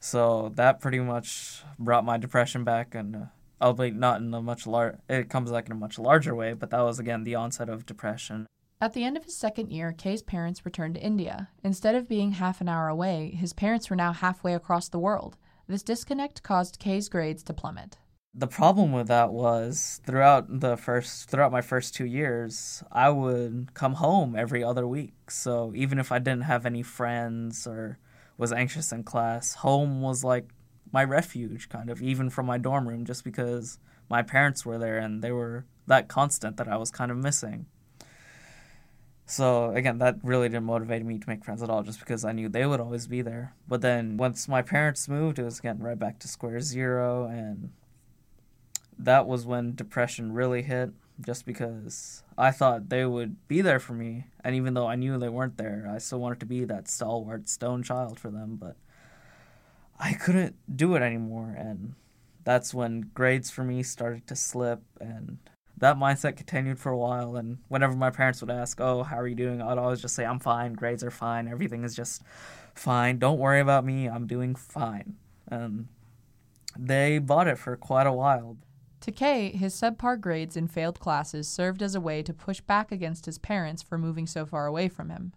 So 0.04 0.52
that 0.56 0.80
pretty 0.80 1.00
much 1.00 1.62
brought 1.78 2.04
my 2.04 2.18
depression 2.18 2.62
back, 2.62 2.94
and 2.94 3.16
uh, 3.16 3.24
albeit 3.62 3.96
not 3.96 4.20
in 4.20 4.34
a 4.34 4.42
much 4.42 4.66
lar- 4.66 4.98
it 5.08 5.30
comes 5.30 5.50
back 5.50 5.64
in 5.64 5.72
a 5.72 5.76
much 5.76 5.98
larger 5.98 6.34
way, 6.34 6.52
but 6.52 6.68
that 6.70 6.82
was 6.82 6.98
again 6.98 7.24
the 7.24 7.36
onset 7.36 7.70
of 7.70 7.86
depression. 7.86 8.46
At 8.82 8.92
the 8.92 9.02
end 9.02 9.16
of 9.16 9.24
his 9.24 9.34
second 9.34 9.70
year, 9.70 9.92
Kay's 9.92 10.20
parents 10.20 10.66
returned 10.66 10.96
to 10.96 11.00
India. 11.00 11.48
Instead 11.62 11.94
of 11.94 12.06
being 12.06 12.32
half 12.32 12.60
an 12.60 12.68
hour 12.68 12.88
away, 12.88 13.30
his 13.30 13.54
parents 13.54 13.88
were 13.88 13.96
now 13.96 14.12
halfway 14.12 14.52
across 14.52 14.90
the 14.90 14.98
world. 14.98 15.38
This 15.68 15.82
disconnect 15.82 16.42
caused 16.42 16.78
Kay's 16.78 17.08
grades 17.08 17.42
to 17.44 17.54
plummet. 17.54 17.96
The 18.34 18.46
problem 18.46 18.92
with 18.92 19.06
that 19.08 19.32
was 19.32 20.02
throughout 20.04 20.60
the 20.60 20.76
first 20.76 21.30
throughout 21.30 21.50
my 21.50 21.62
first 21.62 21.94
2 21.94 22.04
years, 22.04 22.84
I 22.92 23.08
would 23.08 23.72
come 23.72 23.94
home 23.94 24.36
every 24.36 24.62
other 24.62 24.86
week. 24.86 25.30
So 25.30 25.72
even 25.74 25.98
if 25.98 26.12
I 26.12 26.18
didn't 26.18 26.42
have 26.42 26.66
any 26.66 26.82
friends 26.82 27.66
or 27.66 27.98
was 28.36 28.52
anxious 28.52 28.92
in 28.92 29.04
class, 29.04 29.54
home 29.54 30.00
was 30.00 30.24
like 30.24 30.50
my 30.92 31.04
refuge 31.04 31.68
kind 31.68 31.90
of 31.90 32.02
even 32.02 32.30
from 32.30 32.46
my 32.46 32.58
dorm 32.58 32.88
room 32.88 33.04
just 33.04 33.24
because 33.24 33.78
my 34.08 34.22
parents 34.22 34.64
were 34.64 34.78
there 34.78 34.98
and 34.98 35.22
they 35.22 35.32
were 35.32 35.64
that 35.86 36.08
constant 36.08 36.56
that 36.56 36.68
I 36.68 36.76
was 36.76 36.90
kind 36.90 37.10
of 37.10 37.16
missing. 37.16 37.66
So 39.26 39.70
again, 39.70 39.98
that 39.98 40.18
really 40.22 40.48
didn't 40.48 40.64
motivate 40.64 41.04
me 41.04 41.18
to 41.18 41.28
make 41.28 41.44
friends 41.44 41.62
at 41.62 41.70
all, 41.70 41.82
just 41.82 41.98
because 41.98 42.24
I 42.24 42.32
knew 42.32 42.48
they 42.48 42.66
would 42.66 42.80
always 42.80 43.06
be 43.06 43.22
there. 43.22 43.54
But 43.66 43.80
then 43.80 44.16
once 44.16 44.48
my 44.48 44.60
parents 44.60 45.08
moved, 45.08 45.38
it 45.38 45.44
was 45.44 45.58
again 45.58 45.78
right 45.78 45.98
back 45.98 46.18
to 46.20 46.28
square 46.28 46.60
zero, 46.60 47.24
and 47.24 47.72
that 48.98 49.26
was 49.26 49.46
when 49.46 49.74
depression 49.74 50.32
really 50.32 50.62
hit. 50.62 50.90
Just 51.20 51.46
because 51.46 52.24
I 52.36 52.50
thought 52.50 52.88
they 52.88 53.04
would 53.06 53.46
be 53.46 53.60
there 53.60 53.78
for 53.78 53.92
me, 53.92 54.26
and 54.42 54.54
even 54.56 54.74
though 54.74 54.88
I 54.88 54.96
knew 54.96 55.16
they 55.16 55.28
weren't 55.28 55.58
there, 55.58 55.88
I 55.92 55.98
still 55.98 56.18
wanted 56.18 56.40
to 56.40 56.46
be 56.46 56.64
that 56.64 56.88
stalwart 56.88 57.48
stone 57.48 57.84
child 57.84 58.18
for 58.18 58.30
them. 58.30 58.56
But 58.56 58.76
I 59.98 60.14
couldn't 60.14 60.56
do 60.76 60.96
it 60.96 61.02
anymore, 61.02 61.54
and 61.56 61.94
that's 62.42 62.74
when 62.74 63.10
grades 63.14 63.50
for 63.50 63.64
me 63.64 63.82
started 63.82 64.26
to 64.26 64.36
slip 64.36 64.82
and 65.00 65.38
that 65.78 65.96
mindset 65.96 66.36
continued 66.36 66.78
for 66.78 66.90
a 66.90 66.98
while. 66.98 67.36
And 67.36 67.58
whenever 67.68 67.94
my 67.94 68.10
parents 68.10 68.40
would 68.40 68.50
ask 68.50 68.80
oh 68.80 69.02
how 69.02 69.16
are 69.16 69.26
you 69.26 69.34
doing? 69.34 69.60
I'd 69.60 69.78
always 69.78 70.00
just 70.00 70.14
say 70.14 70.24
i'm 70.24 70.38
fine. 70.38 70.74
Grades 70.74 71.02
are 71.02 71.10
fine. 71.10 71.48
Everything 71.48 71.84
is 71.84 71.94
just 71.94 72.22
fine. 72.74 73.18
Don't 73.18 73.38
worry 73.38 73.60
about 73.60 73.84
me. 73.84 74.08
I'm 74.08 74.26
doing 74.26 74.54
fine. 74.54 75.16
And 75.48 75.88
they 76.78 77.18
bought 77.18 77.48
it 77.48 77.58
for 77.58 77.76
quite 77.76 78.06
a 78.06 78.12
while 78.12 78.56
to 79.04 79.12
Kay, 79.12 79.50
his 79.50 79.74
subpar 79.74 80.18
grades 80.18 80.56
and 80.56 80.70
failed 80.70 80.98
classes 80.98 81.46
served 81.46 81.82
as 81.82 81.94
a 81.94 82.00
way 82.00 82.22
to 82.22 82.32
push 82.32 82.62
back 82.62 82.90
against 82.90 83.26
his 83.26 83.36
parents 83.36 83.82
for 83.82 83.98
moving 83.98 84.26
so 84.26 84.46
far 84.46 84.64
away 84.64 84.88
from 84.88 85.10
him. 85.10 85.34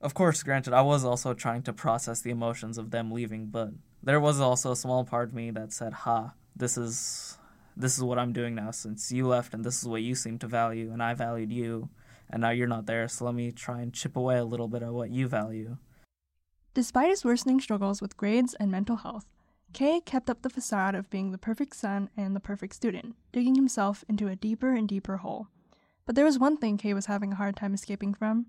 Of 0.00 0.14
course, 0.14 0.42
granted, 0.42 0.72
I 0.72 0.82
was 0.82 1.04
also 1.04 1.32
trying 1.32 1.62
to 1.62 1.72
process 1.72 2.20
the 2.20 2.32
emotions 2.32 2.76
of 2.76 2.90
them 2.90 3.12
leaving, 3.12 3.46
but 3.46 3.70
there 4.02 4.18
was 4.18 4.40
also 4.40 4.72
a 4.72 4.76
small 4.76 5.04
part 5.04 5.28
of 5.28 5.34
me 5.34 5.52
that 5.52 5.72
said, 5.72 5.92
"Ha, 5.92 6.34
this 6.56 6.76
is 6.76 7.38
this 7.76 7.96
is 7.96 8.02
what 8.02 8.18
I'm 8.18 8.32
doing 8.32 8.56
now 8.56 8.72
since 8.72 9.12
you 9.12 9.28
left 9.28 9.54
and 9.54 9.64
this 9.64 9.80
is 9.80 9.88
what 9.88 10.02
you 10.02 10.16
seem 10.16 10.38
to 10.40 10.46
value 10.48 10.92
and 10.92 11.02
I 11.02 11.14
valued 11.14 11.52
you 11.52 11.90
and 12.30 12.40
now 12.40 12.50
you're 12.50 12.68
not 12.68 12.86
there 12.86 13.08
so 13.08 13.24
let 13.24 13.34
me 13.34 13.50
try 13.50 13.80
and 13.80 13.92
chip 13.92 14.16
away 14.16 14.38
a 14.38 14.44
little 14.44 14.68
bit 14.68 14.82
at 14.82 14.92
what 14.92 15.10
you 15.10 15.28
value. 15.28 15.76
Despite 16.74 17.10
his 17.10 17.24
worsening 17.24 17.60
struggles 17.60 18.02
with 18.02 18.16
grades 18.16 18.54
and 18.54 18.70
mental 18.70 18.96
health, 18.96 19.26
Kay 19.74 20.00
kept 20.00 20.30
up 20.30 20.42
the 20.42 20.48
facade 20.48 20.94
of 20.94 21.10
being 21.10 21.32
the 21.32 21.38
perfect 21.38 21.74
son 21.74 22.08
and 22.16 22.34
the 22.34 22.40
perfect 22.40 22.74
student, 22.74 23.16
digging 23.32 23.56
himself 23.56 24.04
into 24.08 24.28
a 24.28 24.36
deeper 24.36 24.72
and 24.72 24.88
deeper 24.88 25.16
hole. 25.16 25.48
But 26.06 26.14
there 26.14 26.24
was 26.24 26.38
one 26.38 26.56
thing 26.56 26.78
Kay 26.78 26.94
was 26.94 27.06
having 27.06 27.32
a 27.32 27.36
hard 27.36 27.56
time 27.56 27.74
escaping 27.74 28.14
from. 28.14 28.46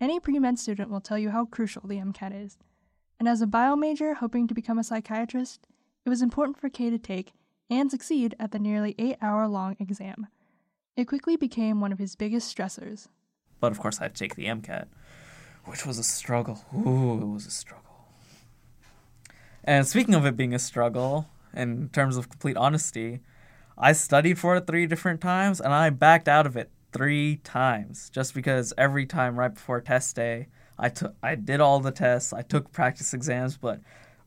Any 0.00 0.18
pre 0.18 0.36
med 0.40 0.58
student 0.58 0.90
will 0.90 1.00
tell 1.00 1.16
you 1.16 1.30
how 1.30 1.44
crucial 1.44 1.86
the 1.86 1.98
MCAT 1.98 2.44
is. 2.44 2.58
And 3.20 3.28
as 3.28 3.40
a 3.40 3.46
bio 3.46 3.76
major 3.76 4.14
hoping 4.14 4.48
to 4.48 4.54
become 4.54 4.80
a 4.80 4.84
psychiatrist, 4.84 5.68
it 6.04 6.08
was 6.08 6.22
important 6.22 6.58
for 6.58 6.68
Kay 6.68 6.90
to 6.90 6.98
take 6.98 7.34
and 7.70 7.88
succeed 7.88 8.34
at 8.40 8.50
the 8.50 8.58
nearly 8.58 8.96
eight 8.98 9.16
hour 9.22 9.46
long 9.46 9.76
exam. 9.78 10.26
It 10.96 11.04
quickly 11.04 11.36
became 11.36 11.80
one 11.80 11.92
of 11.92 12.00
his 12.00 12.16
biggest 12.16 12.54
stressors. 12.54 13.06
But 13.60 13.70
of 13.70 13.78
course, 13.78 14.00
I 14.00 14.04
had 14.04 14.16
to 14.16 14.18
take 14.18 14.34
the 14.34 14.46
MCAT, 14.46 14.86
which 15.66 15.86
was 15.86 15.98
a 15.98 16.04
struggle. 16.04 16.64
Ooh, 16.74 17.20
it 17.20 17.26
was 17.26 17.46
a 17.46 17.52
struggle. 17.52 17.87
And 19.68 19.86
speaking 19.86 20.14
of 20.14 20.24
it 20.24 20.34
being 20.34 20.54
a 20.54 20.58
struggle, 20.58 21.26
in 21.52 21.90
terms 21.90 22.16
of 22.16 22.30
complete 22.30 22.56
honesty, 22.56 23.20
I 23.76 23.92
studied 23.92 24.38
for 24.38 24.56
it 24.56 24.66
three 24.66 24.86
different 24.86 25.20
times 25.20 25.60
and 25.60 25.74
I 25.74 25.90
backed 25.90 26.26
out 26.26 26.46
of 26.46 26.56
it 26.56 26.70
three 26.90 27.36
times 27.44 28.08
just 28.08 28.32
because 28.32 28.72
every 28.78 29.04
time 29.04 29.38
right 29.38 29.52
before 29.52 29.82
test 29.82 30.16
day, 30.16 30.48
I 30.78 30.88
took 30.88 31.16
I 31.22 31.34
did 31.34 31.60
all 31.60 31.80
the 31.80 31.90
tests, 31.90 32.32
I 32.32 32.40
took 32.40 32.72
practice 32.72 33.12
exams, 33.12 33.58
but 33.58 33.80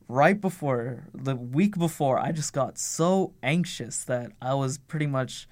right 0.08 0.40
before 0.40 1.08
the 1.12 1.38
week 1.38 1.80
before 1.80 2.20
i 2.20 2.34
just 2.34 2.52
got 2.52 2.78
so 2.78 3.34
anxious 3.42 4.04
that 4.04 4.30
i 4.42 4.54
was 4.54 4.78
pretty 4.78 5.08
much 5.08 5.48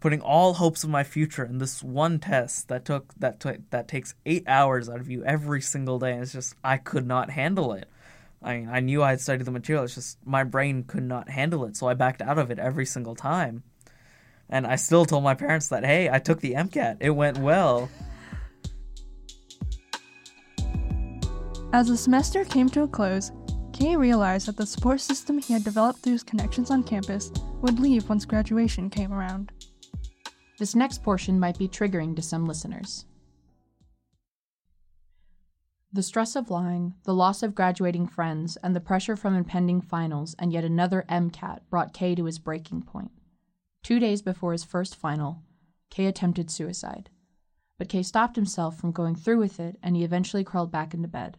putting 0.00 0.20
all 0.20 0.54
hopes 0.54 0.82
of 0.82 0.90
my 0.90 1.04
future 1.04 1.44
in 1.44 1.58
this 1.58 1.80
one 1.80 2.18
test 2.18 2.66
that 2.66 2.84
took 2.84 3.14
that 3.14 3.38
t- 3.38 3.62
that 3.70 3.86
takes 3.86 4.16
8 4.26 4.42
hours 4.48 4.88
out 4.88 4.98
of 4.98 5.08
you 5.08 5.22
every 5.24 5.60
single 5.60 6.00
day 6.00 6.14
and 6.14 6.22
it's 6.22 6.32
just 6.32 6.56
i 6.64 6.76
could 6.76 7.06
not 7.06 7.30
handle 7.30 7.72
it 7.72 7.88
i 8.42 8.56
mean 8.56 8.68
i 8.68 8.80
knew 8.80 9.02
i 9.02 9.10
had 9.10 9.20
studied 9.20 9.44
the 9.44 9.50
material 9.50 9.84
it's 9.84 9.94
just 9.94 10.18
my 10.24 10.44
brain 10.44 10.82
could 10.84 11.02
not 11.02 11.28
handle 11.28 11.64
it 11.64 11.76
so 11.76 11.88
i 11.88 11.94
backed 11.94 12.22
out 12.22 12.38
of 12.38 12.50
it 12.50 12.58
every 12.58 12.86
single 12.86 13.14
time 13.14 13.62
and 14.48 14.66
i 14.66 14.76
still 14.76 15.04
told 15.04 15.24
my 15.24 15.34
parents 15.34 15.68
that 15.68 15.84
hey 15.84 16.08
i 16.10 16.18
took 16.18 16.40
the 16.40 16.52
mcat 16.52 16.96
it 17.00 17.10
went 17.10 17.38
well 17.38 17.88
as 21.72 21.88
the 21.88 21.96
semester 21.96 22.44
came 22.44 22.68
to 22.68 22.82
a 22.82 22.88
close 22.88 23.30
Kay 23.78 23.94
realized 23.94 24.48
that 24.48 24.56
the 24.56 24.66
support 24.66 25.00
system 25.00 25.38
he 25.38 25.52
had 25.52 25.62
developed 25.62 26.00
through 26.00 26.14
his 26.14 26.24
connections 26.24 26.72
on 26.72 26.82
campus 26.82 27.30
would 27.62 27.78
leave 27.78 28.08
once 28.08 28.24
graduation 28.24 28.90
came 28.90 29.12
around. 29.12 29.52
This 30.58 30.74
next 30.74 31.04
portion 31.04 31.38
might 31.38 31.56
be 31.56 31.68
triggering 31.68 32.16
to 32.16 32.22
some 32.22 32.44
listeners. 32.44 33.04
The 35.98 36.02
stress 36.04 36.36
of 36.36 36.48
lying, 36.48 36.94
the 37.02 37.12
loss 37.12 37.42
of 37.42 37.56
graduating 37.56 38.06
friends, 38.06 38.56
and 38.62 38.72
the 38.72 38.80
pressure 38.80 39.16
from 39.16 39.34
impending 39.34 39.80
finals 39.80 40.36
and 40.38 40.52
yet 40.52 40.62
another 40.62 41.04
MCAT 41.08 41.62
brought 41.70 41.92
Kay 41.92 42.14
to 42.14 42.26
his 42.26 42.38
breaking 42.38 42.82
point. 42.82 43.10
Two 43.82 43.98
days 43.98 44.22
before 44.22 44.52
his 44.52 44.62
first 44.62 44.94
final, 44.94 45.42
Kay 45.90 46.06
attempted 46.06 46.52
suicide. 46.52 47.10
But 47.78 47.88
Kay 47.88 48.04
stopped 48.04 48.36
himself 48.36 48.78
from 48.78 48.92
going 48.92 49.16
through 49.16 49.38
with 49.38 49.58
it 49.58 49.76
and 49.82 49.96
he 49.96 50.04
eventually 50.04 50.44
crawled 50.44 50.70
back 50.70 50.94
into 50.94 51.08
bed. 51.08 51.36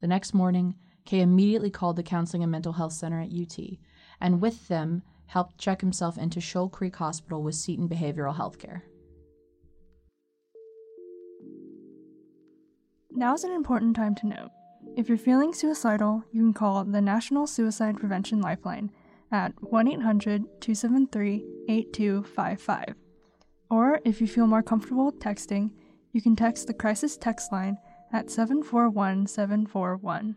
The 0.00 0.06
next 0.06 0.32
morning, 0.32 0.76
Kay 1.04 1.20
immediately 1.20 1.68
called 1.68 1.96
the 1.96 2.02
Counseling 2.02 2.42
and 2.42 2.50
Mental 2.50 2.72
Health 2.72 2.94
Center 2.94 3.20
at 3.20 3.30
UT, 3.30 3.58
and 4.22 4.40
with 4.40 4.68
them 4.68 5.02
helped 5.26 5.58
check 5.58 5.82
himself 5.82 6.16
into 6.16 6.40
Shoal 6.40 6.70
Creek 6.70 6.96
Hospital 6.96 7.42
with 7.42 7.54
Seton 7.54 7.90
Behavioral 7.90 8.36
Health 8.36 8.58
Care. 8.58 8.84
Now's 13.18 13.44
an 13.44 13.52
important 13.52 13.96
time 13.96 14.14
to 14.16 14.26
note. 14.26 14.50
If 14.94 15.08
you're 15.08 15.16
feeling 15.16 15.54
suicidal, 15.54 16.22
you 16.32 16.42
can 16.42 16.52
call 16.52 16.84
the 16.84 17.00
National 17.00 17.46
Suicide 17.46 17.96
Prevention 17.96 18.42
Lifeline 18.42 18.90
at 19.32 19.54
1 19.62 19.88
800 19.88 20.42
273 20.60 21.42
8255. 21.66 22.94
Or 23.70 24.00
if 24.04 24.20
you 24.20 24.26
feel 24.26 24.46
more 24.46 24.62
comfortable 24.62 25.12
texting, 25.12 25.70
you 26.12 26.20
can 26.20 26.36
text 26.36 26.66
the 26.66 26.74
crisis 26.74 27.16
text 27.16 27.50
line 27.50 27.78
at 28.12 28.30
741 28.30 29.26
741. 29.26 30.36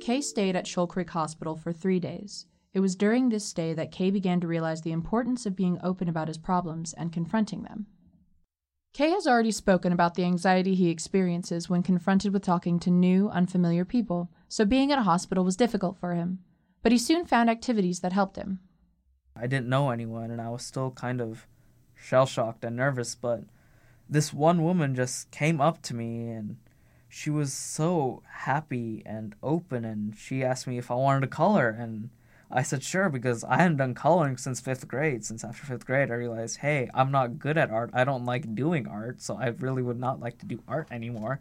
Kay 0.00 0.20
stayed 0.20 0.54
at 0.54 0.68
Shoal 0.68 0.86
Creek 0.86 1.10
Hospital 1.10 1.56
for 1.56 1.72
three 1.72 1.98
days. 1.98 2.46
It 2.72 2.78
was 2.78 2.94
during 2.94 3.30
this 3.30 3.44
stay 3.44 3.74
that 3.74 3.90
Kay 3.90 4.12
began 4.12 4.40
to 4.42 4.46
realize 4.46 4.82
the 4.82 4.92
importance 4.92 5.44
of 5.44 5.56
being 5.56 5.80
open 5.82 6.08
about 6.08 6.28
his 6.28 6.38
problems 6.38 6.92
and 6.92 7.12
confronting 7.12 7.64
them. 7.64 7.86
Kay 8.92 9.08
has 9.10 9.26
already 9.26 9.50
spoken 9.50 9.90
about 9.90 10.14
the 10.14 10.24
anxiety 10.24 10.74
he 10.74 10.90
experiences 10.90 11.70
when 11.70 11.82
confronted 11.82 12.32
with 12.32 12.42
talking 12.42 12.78
to 12.80 12.90
new, 12.90 13.30
unfamiliar 13.30 13.86
people, 13.86 14.30
so 14.48 14.66
being 14.66 14.92
at 14.92 14.98
a 14.98 15.02
hospital 15.02 15.44
was 15.44 15.56
difficult 15.56 15.98
for 15.98 16.12
him. 16.14 16.40
But 16.82 16.92
he 16.92 16.98
soon 16.98 17.24
found 17.24 17.48
activities 17.48 18.00
that 18.00 18.12
helped 18.12 18.36
him. 18.36 18.60
I 19.34 19.46
didn't 19.46 19.70
know 19.70 19.88
anyone, 19.88 20.30
and 20.30 20.42
I 20.42 20.50
was 20.50 20.62
still 20.62 20.90
kind 20.90 21.22
of 21.22 21.46
shell 21.94 22.26
shocked 22.26 22.64
and 22.64 22.76
nervous, 22.76 23.14
but 23.14 23.44
this 24.10 24.30
one 24.30 24.62
woman 24.62 24.94
just 24.94 25.30
came 25.30 25.58
up 25.58 25.80
to 25.82 25.94
me 25.94 26.28
and 26.28 26.58
she 27.08 27.30
was 27.30 27.52
so 27.52 28.22
happy 28.28 29.02
and 29.06 29.34
open 29.42 29.86
and 29.86 30.14
she 30.16 30.44
asked 30.44 30.66
me 30.66 30.76
if 30.76 30.90
I 30.90 30.94
wanted 30.94 31.20
to 31.20 31.26
call 31.28 31.56
her 31.56 31.70
and 31.70 32.10
I 32.54 32.62
said, 32.62 32.82
sure, 32.82 33.08
because 33.08 33.44
I 33.44 33.56
hadn't 33.56 33.78
done 33.78 33.94
coloring 33.94 34.36
since 34.36 34.60
fifth 34.60 34.86
grade. 34.86 35.24
Since 35.24 35.42
after 35.42 35.64
fifth 35.64 35.86
grade, 35.86 36.10
I 36.10 36.14
realized, 36.14 36.58
hey, 36.58 36.90
I'm 36.92 37.10
not 37.10 37.38
good 37.38 37.56
at 37.56 37.70
art. 37.70 37.90
I 37.94 38.04
don't 38.04 38.26
like 38.26 38.54
doing 38.54 38.86
art, 38.86 39.22
so 39.22 39.38
I 39.38 39.48
really 39.48 39.82
would 39.82 39.98
not 39.98 40.20
like 40.20 40.38
to 40.38 40.46
do 40.46 40.62
art 40.68 40.88
anymore. 40.90 41.38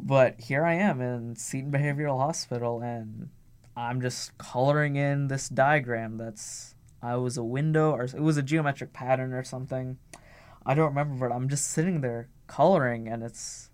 But 0.00 0.40
here 0.40 0.64
I 0.64 0.74
am 0.74 1.00
in 1.00 1.36
Seton 1.36 1.70
Behavioral 1.70 2.18
Hospital, 2.18 2.80
and 2.80 3.28
I'm 3.76 4.00
just 4.00 4.36
coloring 4.36 4.96
in 4.96 5.28
this 5.28 5.48
diagram 5.48 6.16
that's 6.18 6.74
I 7.00 7.14
was 7.14 7.36
a 7.36 7.44
window 7.44 7.92
or 7.92 8.02
it 8.02 8.20
was 8.20 8.36
a 8.36 8.42
geometric 8.42 8.92
pattern 8.92 9.32
or 9.32 9.44
something. 9.44 9.98
I 10.66 10.74
don't 10.74 10.88
remember, 10.88 11.28
but 11.28 11.34
I'm 11.34 11.48
just 11.48 11.68
sitting 11.68 12.00
there 12.00 12.28
coloring, 12.48 13.06
and 13.06 13.22
it's 13.22 13.70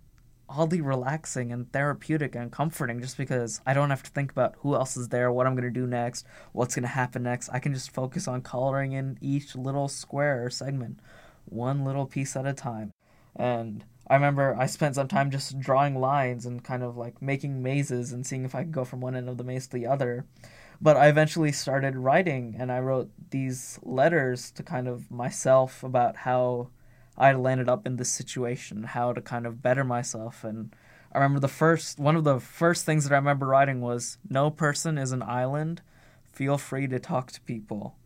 oddly 0.49 0.81
relaxing 0.81 1.53
and 1.53 1.71
therapeutic 1.73 2.35
and 2.35 2.53
comforting 2.53 3.01
just 3.01 3.17
because 3.17 3.61
I 3.67 3.75
don't 3.75 3.91
have 3.91 4.03
to 4.03 4.11
think 4.11 4.31
about 4.31 4.55
who 4.59 4.75
else 4.75 4.97
is 4.97 5.09
there, 5.09 5.33
what 5.33 5.47
I'm 5.47 5.55
going 5.55 5.65
to 5.65 5.71
do 5.81 5.87
next, 5.87 6.27
what's 6.53 6.75
going 6.75 6.83
to 6.83 6.89
happen 6.89 7.23
next. 7.23 7.49
I 7.51 7.59
can 7.59 7.75
just 7.75 7.91
focus 7.91 8.29
on 8.29 8.43
coloring 8.43 8.93
in 8.93 9.19
each 9.21 9.57
little 9.57 9.89
square 9.89 10.45
or 10.45 10.51
segment, 10.51 11.01
one 11.47 11.85
little 11.85 12.07
piece 12.07 12.37
at 12.37 12.47
a 12.47 12.53
time. 12.53 12.93
And 13.37 13.85
I 14.09 14.15
remember 14.15 14.55
I 14.59 14.67
spent 14.67 14.97
some 14.97 15.09
time 15.09 15.31
just 15.31 15.59
drawing 15.59 15.99
lines 15.99 16.45
and 16.45 16.63
kind 16.63 16.83
of 16.83 16.97
like 16.97 17.23
making 17.23 17.63
mazes 17.63 18.13
and 18.13 18.27
seeing 18.27 18.45
if 18.45 18.55
I 18.55 18.63
could 18.63 18.73
go 18.73 18.85
from 18.85 19.01
one 19.01 19.17
end 19.17 19.29
of 19.29 19.39
the 19.39 19.45
maze 19.45 19.67
to 19.69 19.73
the 19.77 19.87
other. 19.87 20.27
But 20.81 20.97
I 20.97 21.09
eventually 21.09 21.53
started 21.53 21.97
writing 21.97 22.57
and 22.59 22.71
I 22.71 22.81
wrote 22.81 23.11
these 23.31 23.79
letters 23.83 24.51
to 24.53 24.63
kind 24.63 24.89
of 24.89 25.11
myself 25.11 25.83
about 25.83 26.17
how 26.17 26.69
I 27.17 27.33
landed 27.33 27.69
up 27.69 27.87
in 27.87 27.97
this 27.97 28.11
situation, 28.11 28.85
how 28.85 29.13
to 29.13 29.21
kind 29.21 29.47
of 29.47 29.63
better 29.63 29.85
myself. 29.85 30.43
And 30.43 30.75
I 31.13 31.19
remember 31.19 31.41
the 31.41 31.49
first 31.49 31.99
one 31.99 32.17
of 32.17 32.25
the 32.25 32.41
first 32.41 32.85
things 32.85 33.05
that 33.05 33.15
I 33.15 33.19
remember 33.19 33.47
writing 33.47 33.81
was 33.81 34.19
no 34.29 34.51
person 34.51 34.99
is 34.99 35.13
an 35.13 35.23
island. 35.23 35.83
Feel 36.33 36.59
free 36.59 36.89
to 36.89 36.99
talk 36.99 37.31
to 37.33 37.41
people. 37.43 37.97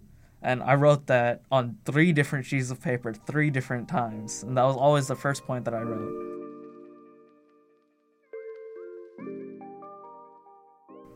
And 0.42 0.62
I 0.62 0.74
wrote 0.74 1.06
that 1.06 1.42
on 1.50 1.78
three 1.84 2.12
different 2.12 2.46
sheets 2.46 2.70
of 2.70 2.80
paper, 2.80 3.12
three 3.12 3.50
different 3.50 3.88
times. 3.88 4.42
And 4.42 4.56
that 4.56 4.64
was 4.64 4.76
always 4.76 5.08
the 5.08 5.16
first 5.16 5.44
point 5.44 5.64
that 5.64 5.74
I 5.74 5.80
wrote. 5.80 6.28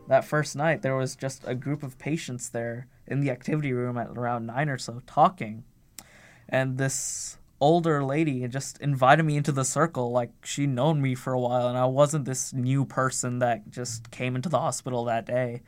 That 0.09 0.25
first 0.25 0.55
night, 0.55 0.81
there 0.81 0.95
was 0.95 1.15
just 1.15 1.43
a 1.45 1.55
group 1.55 1.83
of 1.83 1.97
patients 1.97 2.49
there 2.49 2.87
in 3.07 3.21
the 3.21 3.29
activity 3.29 3.71
room 3.71 3.97
at 3.97 4.07
around 4.07 4.45
nine 4.45 4.67
or 4.67 4.77
so 4.77 5.01
talking. 5.05 5.63
And 6.49 6.77
this 6.77 7.37
older 7.63 8.03
lady 8.03 8.45
just 8.49 8.77
invited 8.79 9.23
me 9.23 9.37
into 9.37 9.53
the 9.53 9.63
circle 9.63 10.11
like 10.11 10.31
she'd 10.43 10.67
known 10.67 11.01
me 11.01 11.15
for 11.15 11.31
a 11.31 11.39
while 11.39 11.69
and 11.69 11.77
I 11.77 11.85
wasn't 11.85 12.25
this 12.25 12.51
new 12.51 12.83
person 12.83 13.39
that 13.39 13.71
just 13.71 14.11
came 14.11 14.35
into 14.35 14.49
the 14.49 14.59
hospital 14.59 15.05
that 15.05 15.25
day. 15.25 15.61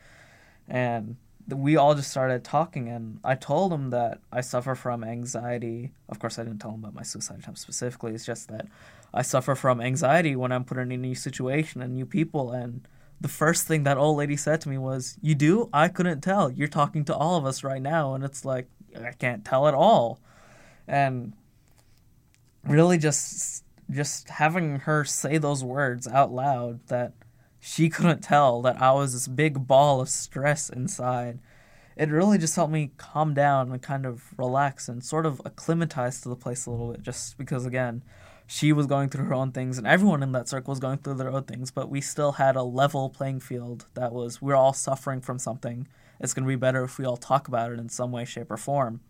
And 0.68 1.16
we 1.48 1.78
all 1.78 1.94
just 1.94 2.10
started 2.10 2.44
talking 2.44 2.90
and 2.90 3.18
I 3.24 3.34
told 3.34 3.72
him 3.72 3.88
that 3.90 4.20
I 4.30 4.42
suffer 4.42 4.74
from 4.74 5.04
anxiety. 5.04 5.92
Of 6.10 6.18
course 6.18 6.38
I 6.38 6.44
didn't 6.44 6.58
tell 6.58 6.72
him 6.72 6.80
about 6.80 6.92
my 6.94 7.02
suicide 7.02 7.38
attempt 7.38 7.60
specifically. 7.60 8.12
It's 8.12 8.26
just 8.26 8.48
that 8.48 8.66
I 9.14 9.22
suffer 9.22 9.54
from 9.54 9.80
anxiety 9.80 10.36
when 10.36 10.52
I'm 10.52 10.64
put 10.64 10.76
in 10.76 10.92
a 10.92 10.98
new 10.98 11.14
situation 11.14 11.80
and 11.80 11.94
new 11.94 12.04
people 12.04 12.52
and 12.52 12.86
the 13.18 13.28
first 13.28 13.66
thing 13.66 13.84
that 13.84 13.96
old 13.96 14.18
lady 14.18 14.36
said 14.36 14.60
to 14.60 14.68
me 14.68 14.76
was, 14.76 15.16
"You 15.22 15.34
do? 15.34 15.70
I 15.72 15.88
couldn't 15.88 16.20
tell. 16.20 16.50
You're 16.50 16.68
talking 16.68 17.02
to 17.06 17.14
all 17.14 17.36
of 17.36 17.46
us 17.46 17.64
right 17.64 17.80
now." 17.80 18.12
And 18.12 18.22
it's 18.22 18.44
like 18.44 18.68
I 18.94 19.12
can't 19.12 19.42
tell 19.42 19.66
at 19.66 19.72
all. 19.72 20.20
And 20.86 21.32
really 22.68 22.98
just 22.98 23.64
just 23.90 24.28
having 24.28 24.80
her 24.80 25.04
say 25.04 25.38
those 25.38 25.62
words 25.62 26.08
out 26.08 26.32
loud 26.32 26.80
that 26.88 27.12
she 27.60 27.88
couldn't 27.88 28.20
tell 28.20 28.62
that 28.62 28.80
I 28.80 28.92
was 28.92 29.12
this 29.12 29.28
big 29.28 29.66
ball 29.66 30.00
of 30.00 30.08
stress 30.08 30.68
inside. 30.68 31.38
It 31.96 32.10
really 32.10 32.36
just 32.36 32.56
helped 32.56 32.72
me 32.72 32.90
calm 32.96 33.32
down 33.32 33.70
and 33.70 33.80
kind 33.80 34.04
of 34.04 34.24
relax 34.36 34.88
and 34.88 35.02
sort 35.02 35.24
of 35.24 35.40
acclimatize 35.44 36.20
to 36.20 36.28
the 36.28 36.36
place 36.36 36.66
a 36.66 36.70
little 36.70 36.92
bit 36.92 37.02
just 37.02 37.38
because 37.38 37.64
again, 37.64 38.02
she 38.46 38.72
was 38.72 38.86
going 38.86 39.08
through 39.08 39.24
her 39.24 39.34
own 39.34 39.52
things 39.52 39.78
and 39.78 39.86
everyone 39.86 40.22
in 40.22 40.32
that 40.32 40.48
circle 40.48 40.72
was 40.72 40.80
going 40.80 40.98
through 40.98 41.14
their 41.14 41.30
own 41.30 41.44
things, 41.44 41.70
but 41.70 41.88
we 41.88 42.00
still 42.00 42.32
had 42.32 42.54
a 42.56 42.62
level 42.62 43.08
playing 43.08 43.40
field 43.40 43.86
that 43.94 44.12
was 44.12 44.42
we're 44.42 44.54
all 44.54 44.72
suffering 44.72 45.20
from 45.20 45.38
something. 45.38 45.88
It's 46.20 46.34
going 46.34 46.44
to 46.44 46.48
be 46.48 46.56
better 46.56 46.84
if 46.84 46.98
we 46.98 47.04
all 47.04 47.16
talk 47.16 47.48
about 47.48 47.72
it 47.72 47.78
in 47.78 47.88
some 47.88 48.12
way 48.12 48.24
shape 48.24 48.50
or 48.50 48.56
form. 48.56 49.00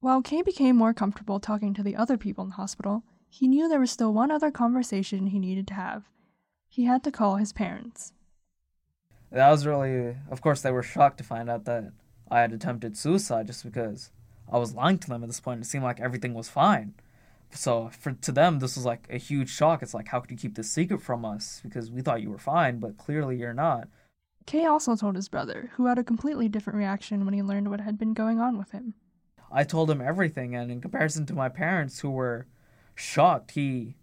While 0.00 0.22
Kay 0.22 0.42
became 0.42 0.76
more 0.76 0.92
comfortable 0.92 1.40
talking 1.40 1.72
to 1.74 1.82
the 1.82 1.96
other 1.96 2.16
people 2.16 2.44
in 2.44 2.50
the 2.50 2.56
hospital, 2.56 3.02
he 3.28 3.48
knew 3.48 3.68
there 3.68 3.80
was 3.80 3.90
still 3.90 4.12
one 4.12 4.30
other 4.30 4.50
conversation 4.50 5.28
he 5.28 5.38
needed 5.38 5.66
to 5.68 5.74
have. 5.74 6.04
He 6.68 6.84
had 6.84 7.02
to 7.04 7.10
call 7.10 7.36
his 7.36 7.52
parents. 7.52 8.12
That 9.32 9.50
was 9.50 9.66
really, 9.66 10.16
of 10.30 10.40
course, 10.40 10.60
they 10.60 10.70
were 10.70 10.82
shocked 10.82 11.18
to 11.18 11.24
find 11.24 11.50
out 11.50 11.64
that 11.64 11.92
I 12.30 12.40
had 12.40 12.52
attempted 12.52 12.96
suicide 12.96 13.46
just 13.46 13.64
because 13.64 14.10
I 14.50 14.58
was 14.58 14.74
lying 14.74 14.98
to 14.98 15.08
them 15.08 15.22
at 15.22 15.28
this 15.28 15.40
point. 15.40 15.60
It 15.60 15.64
seemed 15.66 15.84
like 15.84 16.00
everything 16.00 16.34
was 16.34 16.48
fine. 16.48 16.94
So 17.50 17.88
for 17.88 18.12
to 18.12 18.32
them, 18.32 18.58
this 18.58 18.76
was 18.76 18.84
like 18.84 19.06
a 19.10 19.18
huge 19.18 19.48
shock. 19.48 19.82
It's 19.82 19.94
like, 19.94 20.08
how 20.08 20.20
could 20.20 20.30
you 20.30 20.36
keep 20.36 20.54
this 20.54 20.70
secret 20.70 21.00
from 21.00 21.24
us? 21.24 21.60
Because 21.62 21.90
we 21.90 22.02
thought 22.02 22.22
you 22.22 22.30
were 22.30 22.38
fine, 22.38 22.78
but 22.78 22.98
clearly 22.98 23.36
you're 23.36 23.54
not. 23.54 23.88
Kay 24.44 24.64
also 24.66 24.94
told 24.94 25.16
his 25.16 25.28
brother, 25.28 25.70
who 25.74 25.86
had 25.86 25.98
a 25.98 26.04
completely 26.04 26.48
different 26.48 26.76
reaction 26.76 27.24
when 27.24 27.34
he 27.34 27.42
learned 27.42 27.70
what 27.70 27.80
had 27.80 27.98
been 27.98 28.14
going 28.14 28.38
on 28.38 28.58
with 28.58 28.70
him. 28.70 28.94
I 29.50 29.64
told 29.64 29.90
him 29.90 30.00
everything, 30.00 30.54
and 30.54 30.70
in 30.70 30.80
comparison 30.80 31.26
to 31.26 31.34
my 31.34 31.48
parents, 31.48 32.00
who 32.00 32.10
were 32.10 32.46
shocked, 32.94 33.52
he 33.52 33.96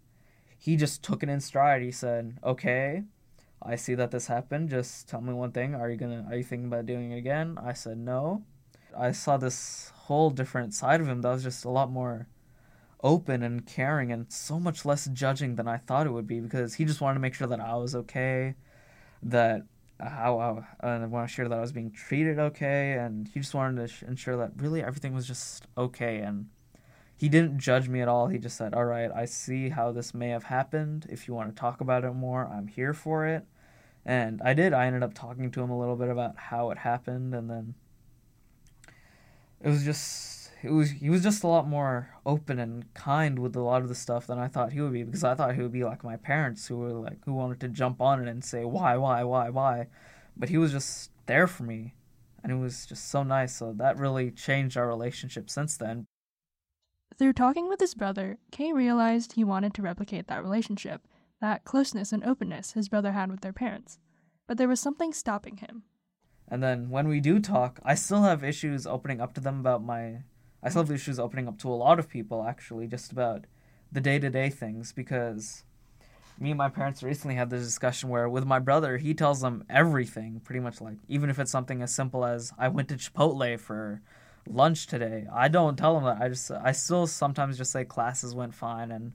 he 0.58 0.76
just 0.76 1.02
took 1.02 1.22
it 1.22 1.28
in 1.28 1.40
stride. 1.40 1.82
He 1.82 1.90
said, 1.90 2.38
"Okay, 2.42 3.04
I 3.62 3.76
see 3.76 3.94
that 3.94 4.10
this 4.10 4.28
happened. 4.28 4.70
Just 4.70 5.08
tell 5.08 5.20
me 5.20 5.32
one 5.34 5.52
thing. 5.52 5.74
Are 5.74 5.90
you 5.90 5.96
gonna 5.96 6.26
Are 6.28 6.36
you 6.36 6.44
thinking 6.44 6.68
about 6.68 6.86
doing 6.86 7.12
it 7.12 7.18
again?" 7.18 7.58
I 7.58 7.72
said, 7.72 7.98
"No." 7.98 8.44
I 8.96 9.12
saw 9.12 9.36
this 9.36 9.92
whole 9.94 10.30
different 10.30 10.74
side 10.74 11.00
of 11.00 11.08
him 11.08 11.22
that 11.22 11.30
was 11.30 11.42
just 11.42 11.64
a 11.64 11.70
lot 11.70 11.90
more 11.90 12.28
open 13.02 13.42
and 13.42 13.66
caring 13.66 14.12
and 14.12 14.32
so 14.32 14.58
much 14.58 14.84
less 14.84 15.06
judging 15.06 15.56
than 15.56 15.68
I 15.68 15.76
thought 15.78 16.06
it 16.06 16.12
would 16.12 16.26
be 16.26 16.40
because 16.40 16.74
he 16.74 16.84
just 16.84 17.00
wanted 17.00 17.14
to 17.14 17.20
make 17.20 17.34
sure 17.34 17.46
that 17.48 17.60
I 17.60 17.74
was 17.76 17.94
okay, 17.94 18.54
that 19.22 19.62
how 20.04 20.66
I, 20.80 20.86
I 20.86 21.06
want 21.06 21.28
to 21.28 21.34
share 21.34 21.48
that 21.48 21.58
I 21.58 21.60
was 21.60 21.72
being 21.72 21.90
treated 21.90 22.38
okay, 22.38 22.92
and 22.92 23.28
he 23.28 23.40
just 23.40 23.54
wanted 23.54 23.80
to 23.80 23.88
sh- 23.88 24.02
ensure 24.02 24.36
that 24.36 24.52
really 24.56 24.82
everything 24.82 25.14
was 25.14 25.26
just 25.26 25.66
okay. 25.76 26.18
And 26.18 26.48
he 27.16 27.28
didn't 27.28 27.58
judge 27.58 27.88
me 27.88 28.00
at 28.00 28.08
all. 28.08 28.28
He 28.28 28.38
just 28.38 28.56
said, 28.56 28.74
"All 28.74 28.84
right, 28.84 29.10
I 29.14 29.24
see 29.24 29.70
how 29.70 29.92
this 29.92 30.14
may 30.14 30.28
have 30.28 30.44
happened. 30.44 31.06
If 31.08 31.26
you 31.28 31.34
want 31.34 31.54
to 31.54 31.60
talk 31.60 31.80
about 31.80 32.04
it 32.04 32.12
more, 32.12 32.46
I'm 32.46 32.68
here 32.68 32.94
for 32.94 33.26
it." 33.26 33.46
And 34.04 34.42
I 34.42 34.52
did. 34.54 34.72
I 34.72 34.86
ended 34.86 35.02
up 35.02 35.14
talking 35.14 35.50
to 35.50 35.62
him 35.62 35.70
a 35.70 35.78
little 35.78 35.96
bit 35.96 36.08
about 36.10 36.36
how 36.36 36.70
it 36.70 36.78
happened, 36.78 37.34
and 37.34 37.50
then 37.50 37.74
it 39.62 39.68
was 39.68 39.84
just 39.84 40.43
it 40.64 40.70
was 40.70 40.90
he 40.90 41.10
was 41.10 41.22
just 41.22 41.44
a 41.44 41.46
lot 41.46 41.68
more 41.68 42.08
open 42.24 42.58
and 42.58 42.92
kind 42.94 43.38
with 43.38 43.54
a 43.54 43.60
lot 43.60 43.82
of 43.82 43.88
the 43.88 43.94
stuff 43.94 44.26
than 44.26 44.38
I 44.38 44.48
thought 44.48 44.72
he 44.72 44.80
would 44.80 44.92
be 44.92 45.02
because 45.02 45.22
I 45.22 45.34
thought 45.34 45.54
he 45.54 45.62
would 45.62 45.72
be 45.72 45.84
like 45.84 46.02
my 46.02 46.16
parents 46.16 46.66
who 46.66 46.78
were 46.78 46.92
like 46.92 47.22
who 47.26 47.34
wanted 47.34 47.60
to 47.60 47.68
jump 47.68 48.00
on 48.00 48.22
it 48.22 48.28
and 48.28 48.42
say 48.42 48.64
why 48.64 48.96
why 48.96 49.22
why 49.24 49.50
why, 49.50 49.88
but 50.36 50.48
he 50.48 50.56
was 50.56 50.72
just 50.72 51.10
there 51.26 51.46
for 51.46 51.64
me, 51.64 51.94
and 52.42 52.50
it 52.50 52.56
was 52.56 52.86
just 52.86 53.10
so 53.10 53.22
nice. 53.22 53.54
So 53.54 53.74
that 53.76 53.98
really 53.98 54.30
changed 54.30 54.76
our 54.76 54.88
relationship 54.88 55.50
since 55.50 55.76
then. 55.76 56.06
Through 57.18 57.34
talking 57.34 57.68
with 57.68 57.78
his 57.78 57.94
brother, 57.94 58.38
Kay 58.50 58.72
realized 58.72 59.32
he 59.34 59.44
wanted 59.44 59.74
to 59.74 59.82
replicate 59.82 60.26
that 60.28 60.42
relationship, 60.42 61.02
that 61.40 61.64
closeness 61.64 62.10
and 62.10 62.24
openness 62.24 62.72
his 62.72 62.88
brother 62.88 63.12
had 63.12 63.30
with 63.30 63.42
their 63.42 63.52
parents. 63.52 63.98
But 64.46 64.56
there 64.56 64.68
was 64.68 64.80
something 64.80 65.12
stopping 65.12 65.58
him. 65.58 65.84
And 66.48 66.62
then 66.62 66.90
when 66.90 67.06
we 67.06 67.20
do 67.20 67.38
talk, 67.38 67.80
I 67.84 67.94
still 67.94 68.22
have 68.22 68.42
issues 68.42 68.86
opening 68.86 69.20
up 69.20 69.34
to 69.34 69.40
them 69.40 69.60
about 69.60 69.84
my 69.84 70.22
I 70.64 70.70
still 70.70 70.82
have 70.82 70.90
issues 70.90 71.18
opening 71.20 71.46
up 71.46 71.58
to 71.58 71.68
a 71.68 71.76
lot 71.76 71.98
of 71.98 72.08
people 72.08 72.44
actually, 72.48 72.86
just 72.86 73.12
about 73.12 73.44
the 73.92 74.00
day 74.00 74.18
to 74.18 74.30
day 74.30 74.48
things 74.48 74.92
because 74.92 75.62
me 76.40 76.50
and 76.50 76.58
my 76.58 76.68
parents 76.68 77.02
recently 77.02 77.36
had 77.36 77.50
this 77.50 77.62
discussion 77.62 78.08
where 78.08 78.28
with 78.28 78.44
my 78.44 78.58
brother 78.58 78.96
he 78.96 79.14
tells 79.14 79.40
them 79.40 79.62
everything 79.70 80.40
pretty 80.40 80.58
much 80.58 80.80
like 80.80 80.96
even 81.08 81.30
if 81.30 81.38
it's 81.38 81.50
something 81.50 81.80
as 81.80 81.94
simple 81.94 82.24
as 82.24 82.52
I 82.58 82.68
went 82.68 82.88
to 82.88 82.96
Chipotle 82.96 83.60
for 83.60 84.02
lunch 84.48 84.86
today. 84.86 85.26
I 85.32 85.48
don't 85.48 85.76
tell 85.76 85.96
him 85.96 86.04
that. 86.04 86.20
I 86.20 86.28
just 86.28 86.50
I 86.50 86.72
still 86.72 87.06
sometimes 87.06 87.58
just 87.58 87.70
say 87.70 87.84
classes 87.84 88.34
went 88.34 88.54
fine 88.54 88.90
and 88.90 89.12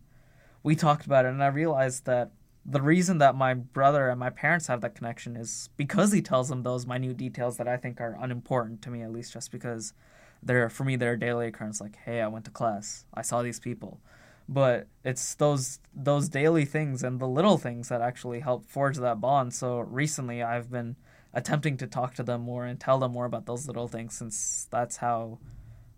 we 0.64 0.76
talked 0.76 1.06
about 1.06 1.26
it 1.26 1.30
and 1.30 1.44
I 1.44 1.48
realized 1.48 2.06
that 2.06 2.32
the 2.66 2.82
reason 2.82 3.18
that 3.18 3.36
my 3.36 3.54
brother 3.54 4.10
and 4.10 4.20
my 4.20 4.30
parents 4.30 4.68
have 4.68 4.82
that 4.82 4.96
connection 4.96 5.36
is 5.36 5.70
because 5.78 6.12
he 6.12 6.22
tells 6.22 6.50
them 6.50 6.62
those 6.62 6.86
minute 6.86 7.18
details 7.18 7.58
that 7.58 7.68
I 7.68 7.78
think 7.78 8.00
are 8.00 8.18
unimportant 8.20 8.82
to 8.84 8.92
me 8.92 9.02
at 9.02 9.12
least 9.12 9.34
just 9.34 9.52
because 9.52 9.94
they're 10.42 10.70
for 10.70 10.84
me 10.84 10.96
they're 10.96 11.14
a 11.14 11.20
daily 11.20 11.48
occurrence 11.48 11.82
like 11.82 11.96
hey 12.06 12.22
i 12.22 12.28
went 12.28 12.46
to 12.46 12.52
class. 12.52 13.06
I 13.14 13.22
saw 13.22 13.42
these 13.42 13.60
people. 13.60 14.00
But 14.48 14.88
it's 15.04 15.36
those 15.36 15.80
those 15.94 16.28
daily 16.28 16.66
things 16.66 17.04
and 17.04 17.20
the 17.20 17.28
little 17.28 17.58
things 17.60 17.90
that 17.90 18.02
actually 18.02 18.40
help 18.40 18.66
forge 18.66 18.98
that 18.98 19.22
bond. 19.22 19.54
So 19.54 19.80
recently 19.80 20.42
i've 20.42 20.72
been 20.72 20.96
attempting 21.34 21.78
to 21.78 21.88
talk 21.88 22.16
to 22.16 22.24
them 22.24 22.42
more 22.42 22.66
and 22.66 22.80
tell 22.80 22.98
them 22.98 23.12
more 23.12 23.26
about 23.26 23.46
those 23.46 23.68
little 23.68 23.88
things 23.88 24.16
since 24.16 24.68
that's 24.72 24.98
how 24.98 25.38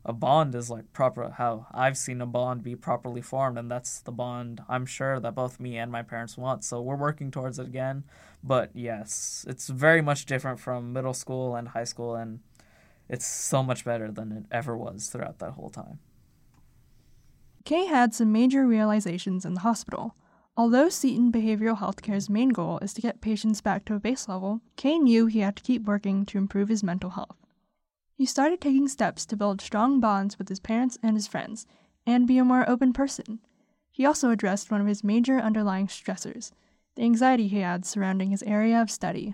a 0.04 0.12
bond 0.12 0.54
is 0.56 0.70
like 0.70 0.92
proper 0.92 1.30
how 1.38 1.68
i've 1.74 1.98
seen 1.98 2.20
a 2.20 2.26
bond 2.26 2.64
be 2.64 2.76
properly 2.76 3.22
formed. 3.22 3.58
And 3.58 3.72
that's 3.72 4.02
the 4.02 4.12
bond 4.12 4.62
i'm 4.68 4.86
sure 4.86 5.20
that 5.20 5.36
both 5.36 5.60
me 5.60 5.78
and 5.78 5.92
my 5.92 6.02
parents 6.02 6.38
want. 6.38 6.66
So 6.66 6.82
we're 6.82 6.96
working 6.98 7.32
towards 7.32 7.60
it 7.60 7.68
again. 7.68 8.04
But 8.44 8.72
yes 8.74 9.46
it's 9.48 9.70
very 9.70 10.02
much 10.02 10.26
different 10.26 10.60
from 10.60 10.92
middle 10.92 11.14
school 11.14 11.56
and 11.56 11.70
high 11.70 11.86
school 11.86 12.16
and 12.16 12.40
it's 13.12 13.28
so 13.28 13.62
much 13.62 13.84
better 13.84 14.10
than 14.10 14.32
it 14.32 14.46
ever 14.52 14.76
was 14.76 15.08
throughout 15.08 15.40
that 15.40 15.52
whole 15.52 15.70
time. 15.70 16.00
Kay 17.66 17.86
had 17.86 18.14
some 18.14 18.32
major 18.32 18.66
realizations 18.66 19.46
in 19.46 19.54
the 19.54 19.60
hospital. 19.60 20.16
Although 20.58 20.90
Seton 20.90 21.32
Behavioral 21.32 21.78
Healthcare's 21.78 22.30
main 22.30 22.50
goal 22.50 22.80
is 22.80 22.94
to 22.94 23.02
get 23.02 23.22
patients 23.22 23.62
back 23.62 23.86
to 23.86 23.96
a 23.96 24.00
base 24.00 24.28
level, 24.28 24.62
Kay 24.78 24.98
knew 24.98 25.26
he 25.26 25.40
had 25.40 25.58
to 25.58 25.64
keep 25.64 25.84
working 25.84 26.26
to 26.26 26.38
improve 26.38 26.70
his 26.70 26.84
mental 26.84 27.12
health. 27.12 27.38
He 28.16 28.26
started 28.26 28.62
taking 28.62 28.88
steps 28.88 29.26
to 29.26 29.38
build 29.38 29.62
strong 29.62 30.00
bonds 30.00 30.40
with 30.40 30.48
his 30.48 30.60
parents 30.60 30.98
and 31.04 31.16
his 31.16 31.28
friends, 31.28 31.66
and 32.06 32.28
be 32.28 32.38
a 32.38 32.46
more 32.46 32.70
open 32.70 32.94
person. 32.94 33.40
He 33.92 34.06
also 34.06 34.30
addressed 34.30 34.72
one 34.72 34.82
of 34.82 34.88
his 34.88 35.04
major 35.04 35.38
underlying 35.38 35.88
stressors 35.88 36.52
the 36.96 37.04
anxiety 37.04 37.48
he 37.48 37.60
had 37.60 37.86
surrounding 37.86 38.32
his 38.32 38.44
area 38.44 38.82
of 38.82 38.92
study. 38.92 39.34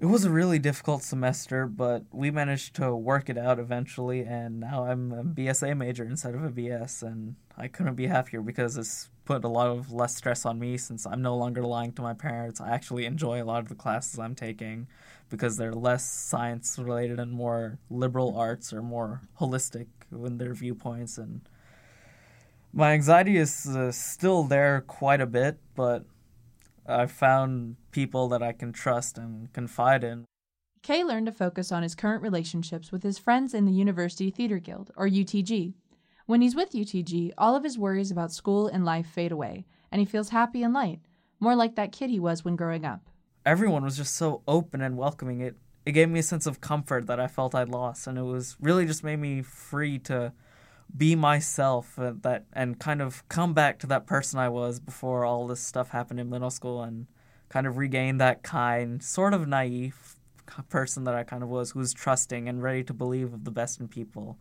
It 0.00 0.06
was 0.06 0.24
a 0.24 0.30
really 0.30 0.60
difficult 0.60 1.02
semester, 1.02 1.66
but 1.66 2.04
we 2.12 2.30
managed 2.30 2.76
to 2.76 2.94
work 2.94 3.28
it 3.28 3.36
out 3.36 3.58
eventually, 3.58 4.20
and 4.20 4.60
now 4.60 4.84
I'm 4.84 5.10
a 5.10 5.24
BSA 5.24 5.76
major 5.76 6.04
instead 6.04 6.36
of 6.36 6.44
a 6.44 6.50
BS, 6.50 7.02
and 7.02 7.34
I 7.56 7.66
couldn't 7.66 7.96
be 7.96 8.06
happier 8.06 8.40
because 8.40 8.76
it's 8.76 9.10
put 9.24 9.42
a 9.42 9.48
lot 9.48 9.66
of 9.66 9.90
less 9.90 10.16
stress 10.16 10.46
on 10.46 10.60
me 10.60 10.78
since 10.78 11.04
I'm 11.04 11.20
no 11.20 11.36
longer 11.36 11.62
lying 11.62 11.92
to 11.94 12.02
my 12.02 12.14
parents. 12.14 12.60
I 12.60 12.70
actually 12.70 13.06
enjoy 13.06 13.42
a 13.42 13.44
lot 13.44 13.64
of 13.64 13.68
the 13.68 13.74
classes 13.74 14.20
I'm 14.20 14.36
taking 14.36 14.86
because 15.30 15.56
they're 15.56 15.74
less 15.74 16.08
science 16.08 16.78
related 16.78 17.18
and 17.18 17.32
more 17.32 17.78
liberal 17.90 18.38
arts 18.38 18.72
or 18.72 18.82
more 18.82 19.22
holistic 19.40 19.88
in 20.12 20.38
their 20.38 20.54
viewpoints 20.54 21.18
and 21.18 21.40
my 22.72 22.92
anxiety 22.92 23.36
is 23.36 23.66
uh, 23.66 23.90
still 23.90 24.44
there 24.44 24.82
quite 24.82 25.20
a 25.20 25.26
bit, 25.26 25.58
but 25.74 26.04
I've 26.86 27.10
found 27.10 27.76
people 27.98 28.28
that 28.28 28.44
I 28.44 28.52
can 28.52 28.72
trust 28.72 29.18
and 29.18 29.52
confide 29.52 30.04
in. 30.04 30.24
Kay 30.84 31.02
learned 31.02 31.26
to 31.26 31.32
focus 31.32 31.72
on 31.72 31.82
his 31.82 31.96
current 31.96 32.22
relationships 32.22 32.92
with 32.92 33.02
his 33.02 33.18
friends 33.18 33.54
in 33.54 33.64
the 33.64 33.72
University 33.72 34.30
Theater 34.30 34.60
Guild, 34.60 34.92
or 34.96 35.08
UTG. 35.08 35.74
When 36.26 36.40
he's 36.40 36.54
with 36.54 36.70
UTG, 36.70 37.32
all 37.36 37.56
of 37.56 37.64
his 37.64 37.76
worries 37.76 38.12
about 38.12 38.30
school 38.30 38.68
and 38.68 38.84
life 38.84 39.08
fade 39.08 39.32
away, 39.32 39.66
and 39.90 39.98
he 39.98 40.04
feels 40.04 40.28
happy 40.28 40.62
and 40.62 40.72
light, 40.72 41.00
more 41.40 41.56
like 41.56 41.74
that 41.74 41.90
kid 41.90 42.08
he 42.08 42.20
was 42.20 42.44
when 42.44 42.54
growing 42.54 42.84
up. 42.84 43.10
Everyone 43.44 43.82
was 43.82 43.96
just 43.96 44.14
so 44.14 44.42
open 44.46 44.80
and 44.80 44.96
welcoming. 44.96 45.40
It 45.40 45.56
it 45.84 45.90
gave 45.90 46.08
me 46.08 46.20
a 46.20 46.22
sense 46.22 46.46
of 46.46 46.60
comfort 46.60 47.08
that 47.08 47.18
I 47.18 47.26
felt 47.26 47.52
I'd 47.52 47.68
lost, 47.68 48.06
and 48.06 48.16
it 48.16 48.22
was 48.22 48.56
really 48.60 48.86
just 48.86 49.02
made 49.02 49.18
me 49.18 49.42
free 49.42 49.98
to 50.10 50.32
be 50.96 51.16
myself 51.16 51.98
and 51.98 52.22
that 52.22 52.44
and 52.52 52.78
kind 52.78 53.02
of 53.02 53.28
come 53.28 53.54
back 53.54 53.80
to 53.80 53.88
that 53.88 54.06
person 54.06 54.38
I 54.38 54.50
was 54.50 54.78
before 54.78 55.24
all 55.24 55.48
this 55.48 55.58
stuff 55.60 55.88
happened 55.88 56.20
in 56.20 56.30
middle 56.30 56.50
school 56.50 56.80
and 56.80 57.08
kind 57.48 57.66
of 57.66 57.76
regain 57.76 58.18
that 58.18 58.42
kind, 58.42 59.02
sort 59.02 59.34
of 59.34 59.48
naive 59.48 60.16
person 60.68 61.04
that 61.04 61.14
I 61.14 61.24
kind 61.24 61.42
of 61.42 61.48
was, 61.48 61.70
who 61.70 61.78
was 61.78 61.92
trusting 61.92 62.48
and 62.48 62.62
ready 62.62 62.84
to 62.84 62.94
believe 62.94 63.32
of 63.32 63.44
the 63.44 63.50
best 63.50 63.80
in 63.80 63.88
people. 63.88 64.38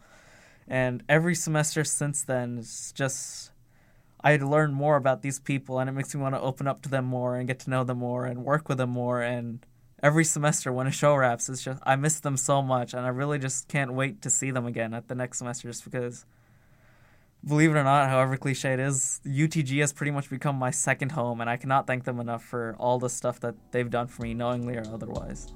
And 0.67 1.03
every 1.07 1.35
semester 1.35 1.83
since 1.83 2.23
then 2.23 2.57
it's 2.57 2.91
just 2.91 3.51
I 4.19 4.31
had 4.31 4.43
learned 4.43 4.73
more 4.73 4.97
about 4.97 5.21
these 5.21 5.39
people 5.39 5.79
and 5.79 5.89
it 5.89 5.93
makes 5.93 6.13
me 6.13 6.21
want 6.21 6.35
to 6.35 6.41
open 6.41 6.67
up 6.67 6.81
to 6.81 6.89
them 6.89 7.05
more 7.05 7.37
and 7.37 7.47
get 7.47 7.59
to 7.59 7.69
know 7.69 7.83
them 7.83 7.99
more 7.99 8.25
and 8.25 8.43
work 8.43 8.67
with 8.67 8.79
them 8.79 8.89
more 8.89 9.21
and 9.21 9.65
every 10.03 10.25
semester 10.25 10.73
when 10.73 10.87
a 10.87 10.91
show 10.91 11.15
wraps 11.15 11.47
it's 11.47 11.63
just 11.63 11.81
I 11.83 11.95
miss 11.95 12.19
them 12.19 12.35
so 12.35 12.61
much 12.61 12.93
and 12.93 13.05
I 13.05 13.09
really 13.09 13.39
just 13.39 13.67
can't 13.67 13.93
wait 13.93 14.21
to 14.23 14.29
see 14.29 14.51
them 14.51 14.65
again 14.65 14.93
at 14.93 15.07
the 15.07 15.15
next 15.15 15.37
semester 15.37 15.69
just 15.69 15.83
because 15.83 16.25
believe 17.45 17.71
it 17.71 17.77
or 17.77 17.83
not, 17.83 18.09
however 18.09 18.37
cliche 18.37 18.73
it 18.73 18.79
is, 18.79 19.21
UTG 19.25 19.79
has 19.79 19.93
pretty 19.93 20.11
much 20.11 20.29
become 20.29 20.55
my 20.55 20.71
second 20.71 21.11
home, 21.11 21.41
and 21.41 21.49
I 21.49 21.57
cannot 21.57 21.87
thank 21.87 22.03
them 22.03 22.19
enough 22.19 22.43
for 22.43 22.75
all 22.79 22.99
the 22.99 23.09
stuff 23.09 23.39
that 23.41 23.55
they've 23.71 23.89
done 23.89 24.07
for 24.07 24.23
me, 24.23 24.33
knowingly 24.33 24.75
or 24.77 24.83
otherwise. 24.91 25.53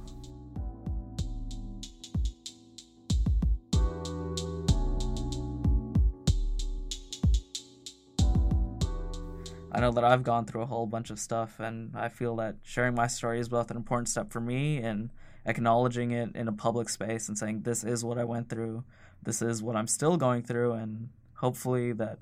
I 9.74 9.80
know 9.80 9.92
that 9.94 10.04
I've 10.04 10.24
gone 10.24 10.46
through 10.46 10.64
a 10.64 10.66
whole 10.66 10.86
bunch 10.86 11.12
of 11.12 11.20
stuff, 11.20 11.60
and 11.60 11.96
I 11.96 12.10
feel 12.10 12.36
that 12.38 12.58
sharing 12.62 12.94
my 12.94 13.08
story 13.08 13.40
is 13.40 13.48
both 13.48 13.72
an 13.72 13.78
important 13.78 14.10
step 14.10 14.32
for 14.32 14.42
me 14.42 14.78
and 14.80 15.12
acknowledging 15.46 16.12
it 16.12 16.36
in 16.36 16.48
a 16.50 16.52
public 16.52 16.90
space 16.90 17.30
and 17.30 17.38
saying, 17.38 17.62
This 17.62 17.84
is 17.84 18.04
what 18.04 18.18
I 18.18 18.26
went 18.26 18.50
through, 18.50 18.84
this 19.24 19.42
is 19.42 19.64
what 19.64 19.78
I'm 19.78 19.88
still 19.88 20.18
going 20.18 20.44
through, 20.44 20.74
and 20.74 21.10
hopefully 21.42 21.92
that 21.94 22.20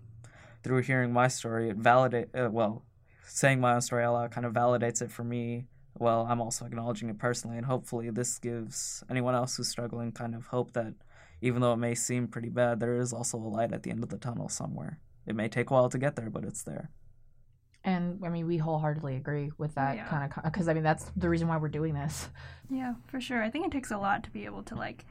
through 0.63 0.82
hearing 0.82 1.13
my 1.13 1.27
story, 1.27 1.69
it 1.69 1.75
validate 1.77 2.29
uh, 2.34 2.49
well, 2.51 2.84
saying 3.27 3.60
my 3.62 3.75
own 3.75 3.82
story 3.82 4.03
out 4.03 4.13
loud 4.13 4.32
kind 4.32 4.45
of 4.45 4.53
validates 4.53 5.01
it 5.01 5.12
for 5.12 5.23
me. 5.23 5.65
Well, 5.97 6.25
I'm 6.29 6.41
also 6.41 6.65
acknowledging 6.65 7.10
it 7.10 7.17
personally, 7.19 7.58
and 7.58 7.65
hopefully 7.65 8.10
this 8.10 8.39
gives 8.39 9.03
anyone 9.10 9.36
else 9.36 9.58
who's 9.58 9.67
struggling 9.67 10.12
kind 10.13 10.34
of 10.34 10.47
hope 10.47 10.71
that 10.73 10.93
even 11.41 11.62
though 11.62 11.73
it 11.73 11.77
may 11.77 11.95
seem 11.95 12.27
pretty 12.27 12.49
bad, 12.49 12.79
there 12.79 12.95
is 12.99 13.12
also 13.13 13.38
a 13.38 13.49
light 13.58 13.73
at 13.73 13.84
the 13.84 13.91
end 13.91 14.03
of 14.03 14.10
the 14.10 14.17
tunnel 14.17 14.49
somewhere. 14.49 14.99
It 15.25 15.36
may 15.36 15.47
take 15.49 15.69
a 15.69 15.73
while 15.73 15.89
to 15.89 15.97
get 15.97 16.15
there, 16.15 16.29
but 16.29 16.43
it's 16.45 16.63
there. 16.63 16.89
And 17.84 18.19
I 18.25 18.29
mean, 18.29 18.45
we 18.45 18.58
wholeheartedly 18.58 19.15
agree 19.15 19.51
with 19.58 19.75
that 19.75 19.95
Yeah. 19.95 20.08
kind 20.08 20.32
of 20.36 20.43
because 20.43 20.67
I 20.67 20.73
mean 20.73 20.84
that's 20.84 21.05
the 21.15 21.29
reason 21.29 21.47
why 21.47 21.58
we're 21.58 21.69
doing 21.69 21.93
this. 21.93 22.29
Yeah, 22.69 22.93
for 23.08 23.19
sure. 23.19 23.41
I 23.41 23.49
think 23.49 23.65
it 23.65 23.71
takes 23.71 23.89
a 23.91 23.97
lot 23.97 24.23
to 24.25 24.29
be 24.32 24.45
able 24.45 24.63
to 24.63 24.75
like 24.75 25.05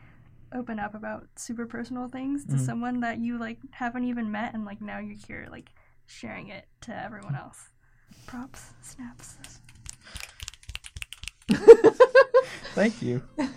open 0.55 0.79
up 0.79 0.95
about 0.95 1.27
super 1.37 1.67
personal 1.67 2.09
things 2.09 2.45
to 2.47 2.53
Mhm. 2.57 2.61
someone 2.61 3.01
that 3.01 3.19
you 3.19 3.39
like 3.39 3.59
haven't 3.73 4.05
even 4.05 4.31
met 4.31 4.55
and 4.55 4.65
like 4.65 4.81
now 4.81 4.99
you're 4.99 5.17
here 5.27 5.47
like 5.51 5.71
sharing 6.07 6.49
it 6.49 6.67
to 6.83 6.95
everyone 6.97 7.35
else. 7.35 7.71
Props, 8.27 8.71
snaps. 8.83 9.37
Thank 12.75 13.03
you. 13.03 13.23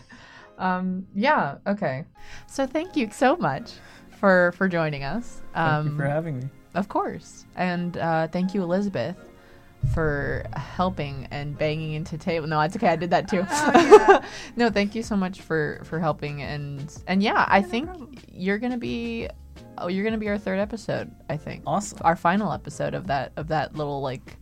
Um, 0.57 1.07
yeah. 1.15 1.57
Okay. 1.65 2.05
So 2.45 2.67
thank 2.67 2.95
you 2.95 3.09
so 3.11 3.35
much 3.35 3.71
for 4.19 4.51
for 4.51 4.67
joining 4.67 5.03
us. 5.03 5.41
Thank 5.55 5.65
Um, 5.67 5.85
you 5.87 5.97
for 5.97 6.03
having 6.05 6.39
me. 6.39 6.49
Of 6.75 6.87
course. 6.87 7.45
And 7.55 7.97
uh, 7.97 8.27
thank 8.27 8.53
you, 8.53 8.61
Elizabeth, 8.61 9.17
for 9.93 10.45
helping 10.55 11.27
and 11.31 11.57
banging 11.57 11.93
into 11.93 12.17
table. 12.17 12.47
No, 12.47 12.59
it's 12.61 12.75
okay. 12.75 12.87
I 12.89 12.95
did 12.95 13.09
that 13.11 13.27
too. 13.27 13.45
Oh, 13.51 13.71
yeah. 14.09 14.25
no, 14.55 14.69
thank 14.69 14.95
you 14.95 15.03
so 15.03 15.15
much 15.15 15.41
for 15.41 15.81
for 15.85 15.99
helping 15.99 16.41
and 16.41 16.95
and 17.07 17.21
yeah, 17.23 17.45
I 17.47 17.61
no 17.61 17.67
think 17.67 17.87
problem. 17.87 18.15
you're 18.31 18.57
gonna 18.59 18.77
be 18.77 19.27
oh 19.77 19.87
you're 19.87 20.03
gonna 20.03 20.17
be 20.17 20.29
our 20.29 20.37
third 20.37 20.59
episode. 20.59 21.11
I 21.29 21.37
think 21.37 21.63
Awesome. 21.65 21.99
our 22.01 22.15
final 22.15 22.51
episode 22.53 22.93
of 22.93 23.07
that 23.07 23.31
of 23.37 23.47
that 23.49 23.75
little 23.75 24.01
like 24.01 24.37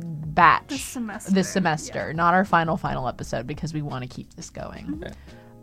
batch 0.00 0.68
This 0.68 0.84
semester. 0.84 1.32
this 1.32 1.48
semester, 1.48 2.12
not 2.14 2.32
our 2.34 2.44
final 2.44 2.76
final 2.76 3.08
episode 3.08 3.46
because 3.46 3.74
we 3.74 3.82
want 3.82 4.02
to 4.02 4.08
keep 4.08 4.32
this 4.34 4.50
going. 4.50 5.02
Okay. 5.04 5.12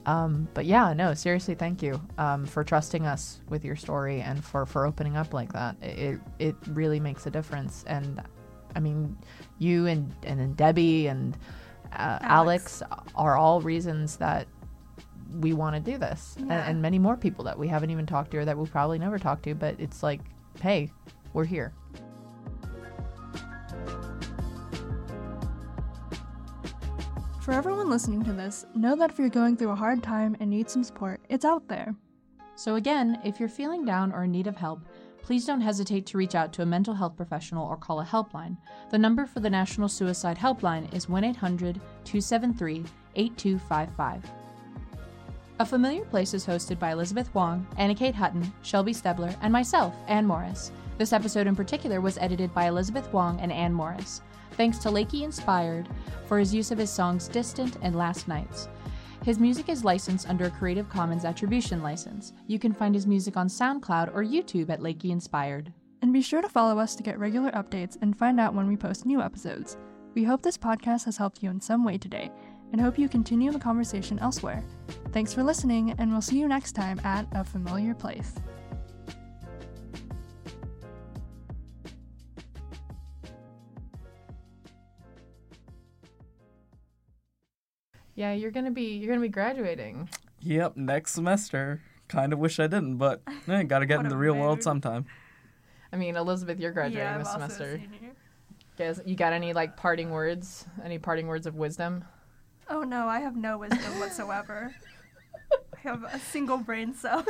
Um, 0.05 0.47
but 0.53 0.65
yeah, 0.65 0.93
no, 0.93 1.15
seriously, 1.15 1.55
thank 1.55 1.81
you 1.81 1.99
um, 2.19 2.45
for 2.45 2.63
trusting 2.63 3.07
us 3.07 3.41
with 3.49 3.65
your 3.65 3.75
story 3.75 4.21
and 4.21 4.43
for 4.43 4.65
for 4.65 4.85
opening 4.85 5.15
up 5.17 5.33
like 5.33 5.53
that. 5.53 5.77
It 5.81 6.19
it 6.37 6.55
really 6.67 6.99
makes 6.99 7.25
a 7.25 7.31
difference. 7.31 7.83
And 7.87 8.21
I 8.75 8.79
mean, 8.79 9.17
you 9.57 9.87
and 9.87 10.13
and 10.23 10.39
then 10.39 10.53
Debbie 10.53 11.07
and 11.07 11.37
uh, 11.93 12.19
Alex. 12.21 12.81
Alex. 12.81 13.11
are 13.15 13.37
all 13.37 13.61
reasons 13.61 14.17
that 14.17 14.47
we 15.39 15.53
want 15.53 15.75
to 15.75 15.91
do 15.91 15.97
this, 15.97 16.35
and, 16.37 16.51
and 16.51 16.81
many 16.81 16.99
more 16.99 17.17
people 17.17 17.43
that 17.45 17.57
we 17.57 17.67
haven't 17.67 17.89
even 17.89 18.05
talked 18.05 18.31
to 18.31 18.37
or 18.37 18.45
that 18.45 18.57
we'll 18.57 18.67
probably 18.67 18.99
never 18.99 19.17
talk 19.17 19.41
to. 19.43 19.55
But 19.55 19.79
it's 19.79 20.03
like, 20.03 20.21
hey, 20.61 20.91
we're 21.33 21.45
here. 21.45 21.73
For 27.45 27.51
everyone 27.51 27.91
listening 27.91 28.23
to 28.23 28.33
this, 28.33 28.65
know 28.73 28.95
that 28.95 29.11
if 29.11 29.19
you're 29.19 29.29
going 29.29 29.55
through 29.55 29.69
a 29.69 29.75
hard 29.75 30.01
time 30.01 30.35
and 30.39 30.49
need 30.49 30.67
some 30.67 30.83
support, 30.83 31.21
it's 31.29 31.45
out 31.45 31.67
there. 31.67 31.93
So, 32.55 32.73
again, 32.73 33.19
if 33.23 33.39
you're 33.39 33.49
feeling 33.49 33.85
down 33.85 34.11
or 34.11 34.23
in 34.23 34.31
need 34.31 34.47
of 34.47 34.55
help, 34.55 34.79
please 35.25 35.43
don't 35.43 35.61
hesitate 35.61 36.05
to 36.05 36.19
reach 36.19 36.35
out 36.35 36.53
to 36.53 36.61
a 36.61 36.65
mental 36.65 36.93
health 36.93 37.17
professional 37.17 37.67
or 37.67 37.75
call 37.75 37.99
a 37.99 38.05
helpline. 38.05 38.55
The 38.91 38.97
number 38.99 39.25
for 39.25 39.39
the 39.39 39.49
National 39.49 39.89
Suicide 39.89 40.37
Helpline 40.37 40.93
is 40.93 41.09
1 41.09 41.23
800 41.23 41.81
273 42.03 42.85
8255. 43.15 44.23
A 45.57 45.65
Familiar 45.65 46.05
Place 46.05 46.35
is 46.35 46.45
hosted 46.45 46.77
by 46.77 46.91
Elizabeth 46.91 47.33
Wong, 47.33 47.65
Anna 47.77 47.95
Kate 47.95 48.13
Hutton, 48.13 48.53
Shelby 48.61 48.93
Stebler, 48.93 49.35
and 49.41 49.51
myself, 49.51 49.95
Ann 50.07 50.27
Morris. 50.27 50.71
This 50.99 51.11
episode 51.11 51.47
in 51.47 51.55
particular 51.55 52.01
was 52.01 52.19
edited 52.19 52.53
by 52.53 52.67
Elizabeth 52.67 53.11
Wong 53.11 53.39
and 53.39 53.51
Ann 53.51 53.73
Morris. 53.73 54.21
Thanks 54.51 54.77
to 54.79 54.89
Lakey 54.89 55.23
Inspired 55.23 55.89
for 56.27 56.37
his 56.37 56.53
use 56.53 56.69
of 56.69 56.77
his 56.77 56.91
songs 56.91 57.27
Distant 57.27 57.77
and 57.81 57.95
Last 57.95 58.27
Nights. 58.27 58.67
His 59.25 59.39
music 59.39 59.69
is 59.69 59.83
licensed 59.83 60.29
under 60.29 60.45
a 60.45 60.51
Creative 60.51 60.87
Commons 60.87 61.25
Attribution 61.25 61.81
license. 61.81 62.31
You 62.45 62.59
can 62.59 62.71
find 62.71 62.93
his 62.93 63.07
music 63.07 63.37
on 63.37 63.47
SoundCloud 63.47 64.13
or 64.13 64.23
YouTube 64.23 64.69
at 64.69 64.81
Lakey 64.81 65.09
Inspired. 65.09 65.73
And 66.03 66.13
be 66.13 66.21
sure 66.21 66.43
to 66.43 66.47
follow 66.47 66.77
us 66.77 66.93
to 66.93 67.01
get 67.01 67.17
regular 67.17 67.49
updates 67.53 67.97
and 68.03 68.15
find 68.15 68.39
out 68.39 68.53
when 68.53 68.67
we 68.67 68.77
post 68.77 69.03
new 69.03 69.23
episodes. 69.23 69.77
We 70.13 70.23
hope 70.23 70.43
this 70.43 70.59
podcast 70.59 71.05
has 71.05 71.17
helped 71.17 71.41
you 71.41 71.49
in 71.49 71.59
some 71.59 71.83
way 71.83 71.97
today 71.97 72.29
and 72.71 72.79
hope 72.79 72.99
you 72.99 73.09
continue 73.09 73.51
the 73.51 73.57
conversation 73.57 74.19
elsewhere. 74.19 74.63
Thanks 75.11 75.33
for 75.33 75.41
listening, 75.41 75.95
and 75.97 76.11
we'll 76.11 76.21
see 76.21 76.37
you 76.37 76.47
next 76.47 76.73
time 76.73 77.01
at 77.03 77.25
A 77.31 77.43
Familiar 77.43 77.95
Place. 77.95 78.35
Yeah, 88.15 88.31
you're 88.33 88.51
gonna 88.51 88.71
be 88.71 88.95
you're 88.97 89.09
gonna 89.09 89.21
be 89.21 89.29
graduating. 89.29 90.09
Yep, 90.41 90.77
next 90.77 91.13
semester. 91.13 91.81
Kind 92.07 92.33
of 92.33 92.39
wish 92.39 92.59
I 92.59 92.67
didn't, 92.67 92.97
but 92.97 93.21
eh, 93.47 93.63
gotta 93.63 93.85
get 93.85 93.99
in 93.99 94.07
the 94.09 94.15
a 94.15 94.17
real 94.17 94.35
world 94.35 94.63
sometime. 94.63 95.05
I 95.91 95.97
mean, 95.97 96.15
Elizabeth, 96.15 96.59
you're 96.59 96.71
graduating 96.71 96.99
yeah, 96.99 97.13
I'm 97.13 97.19
this 97.19 97.27
also 97.29 97.39
a 97.45 97.49
semester. 97.49 97.81
senior. 97.99 98.13
Guys, 98.77 99.01
you 99.05 99.15
got 99.15 99.33
any 99.33 99.53
like 99.53 99.75
parting 99.77 100.11
words? 100.11 100.65
Any 100.83 100.97
parting 100.99 101.27
words 101.27 101.45
of 101.47 101.55
wisdom? 101.55 102.03
Oh 102.69 102.81
no, 102.83 103.07
I 103.07 103.19
have 103.19 103.35
no 103.35 103.57
wisdom 103.57 103.79
whatsoever. 103.99 104.73
I 105.51 105.79
have 105.87 106.03
a 106.03 106.19
single 106.19 106.57
brain 106.57 106.93
cell. 106.93 107.23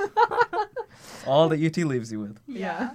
All 1.27 1.49
that 1.49 1.61
UT 1.63 1.77
leaves 1.77 2.11
you 2.11 2.19
with. 2.19 2.39
yeah. 2.47 2.91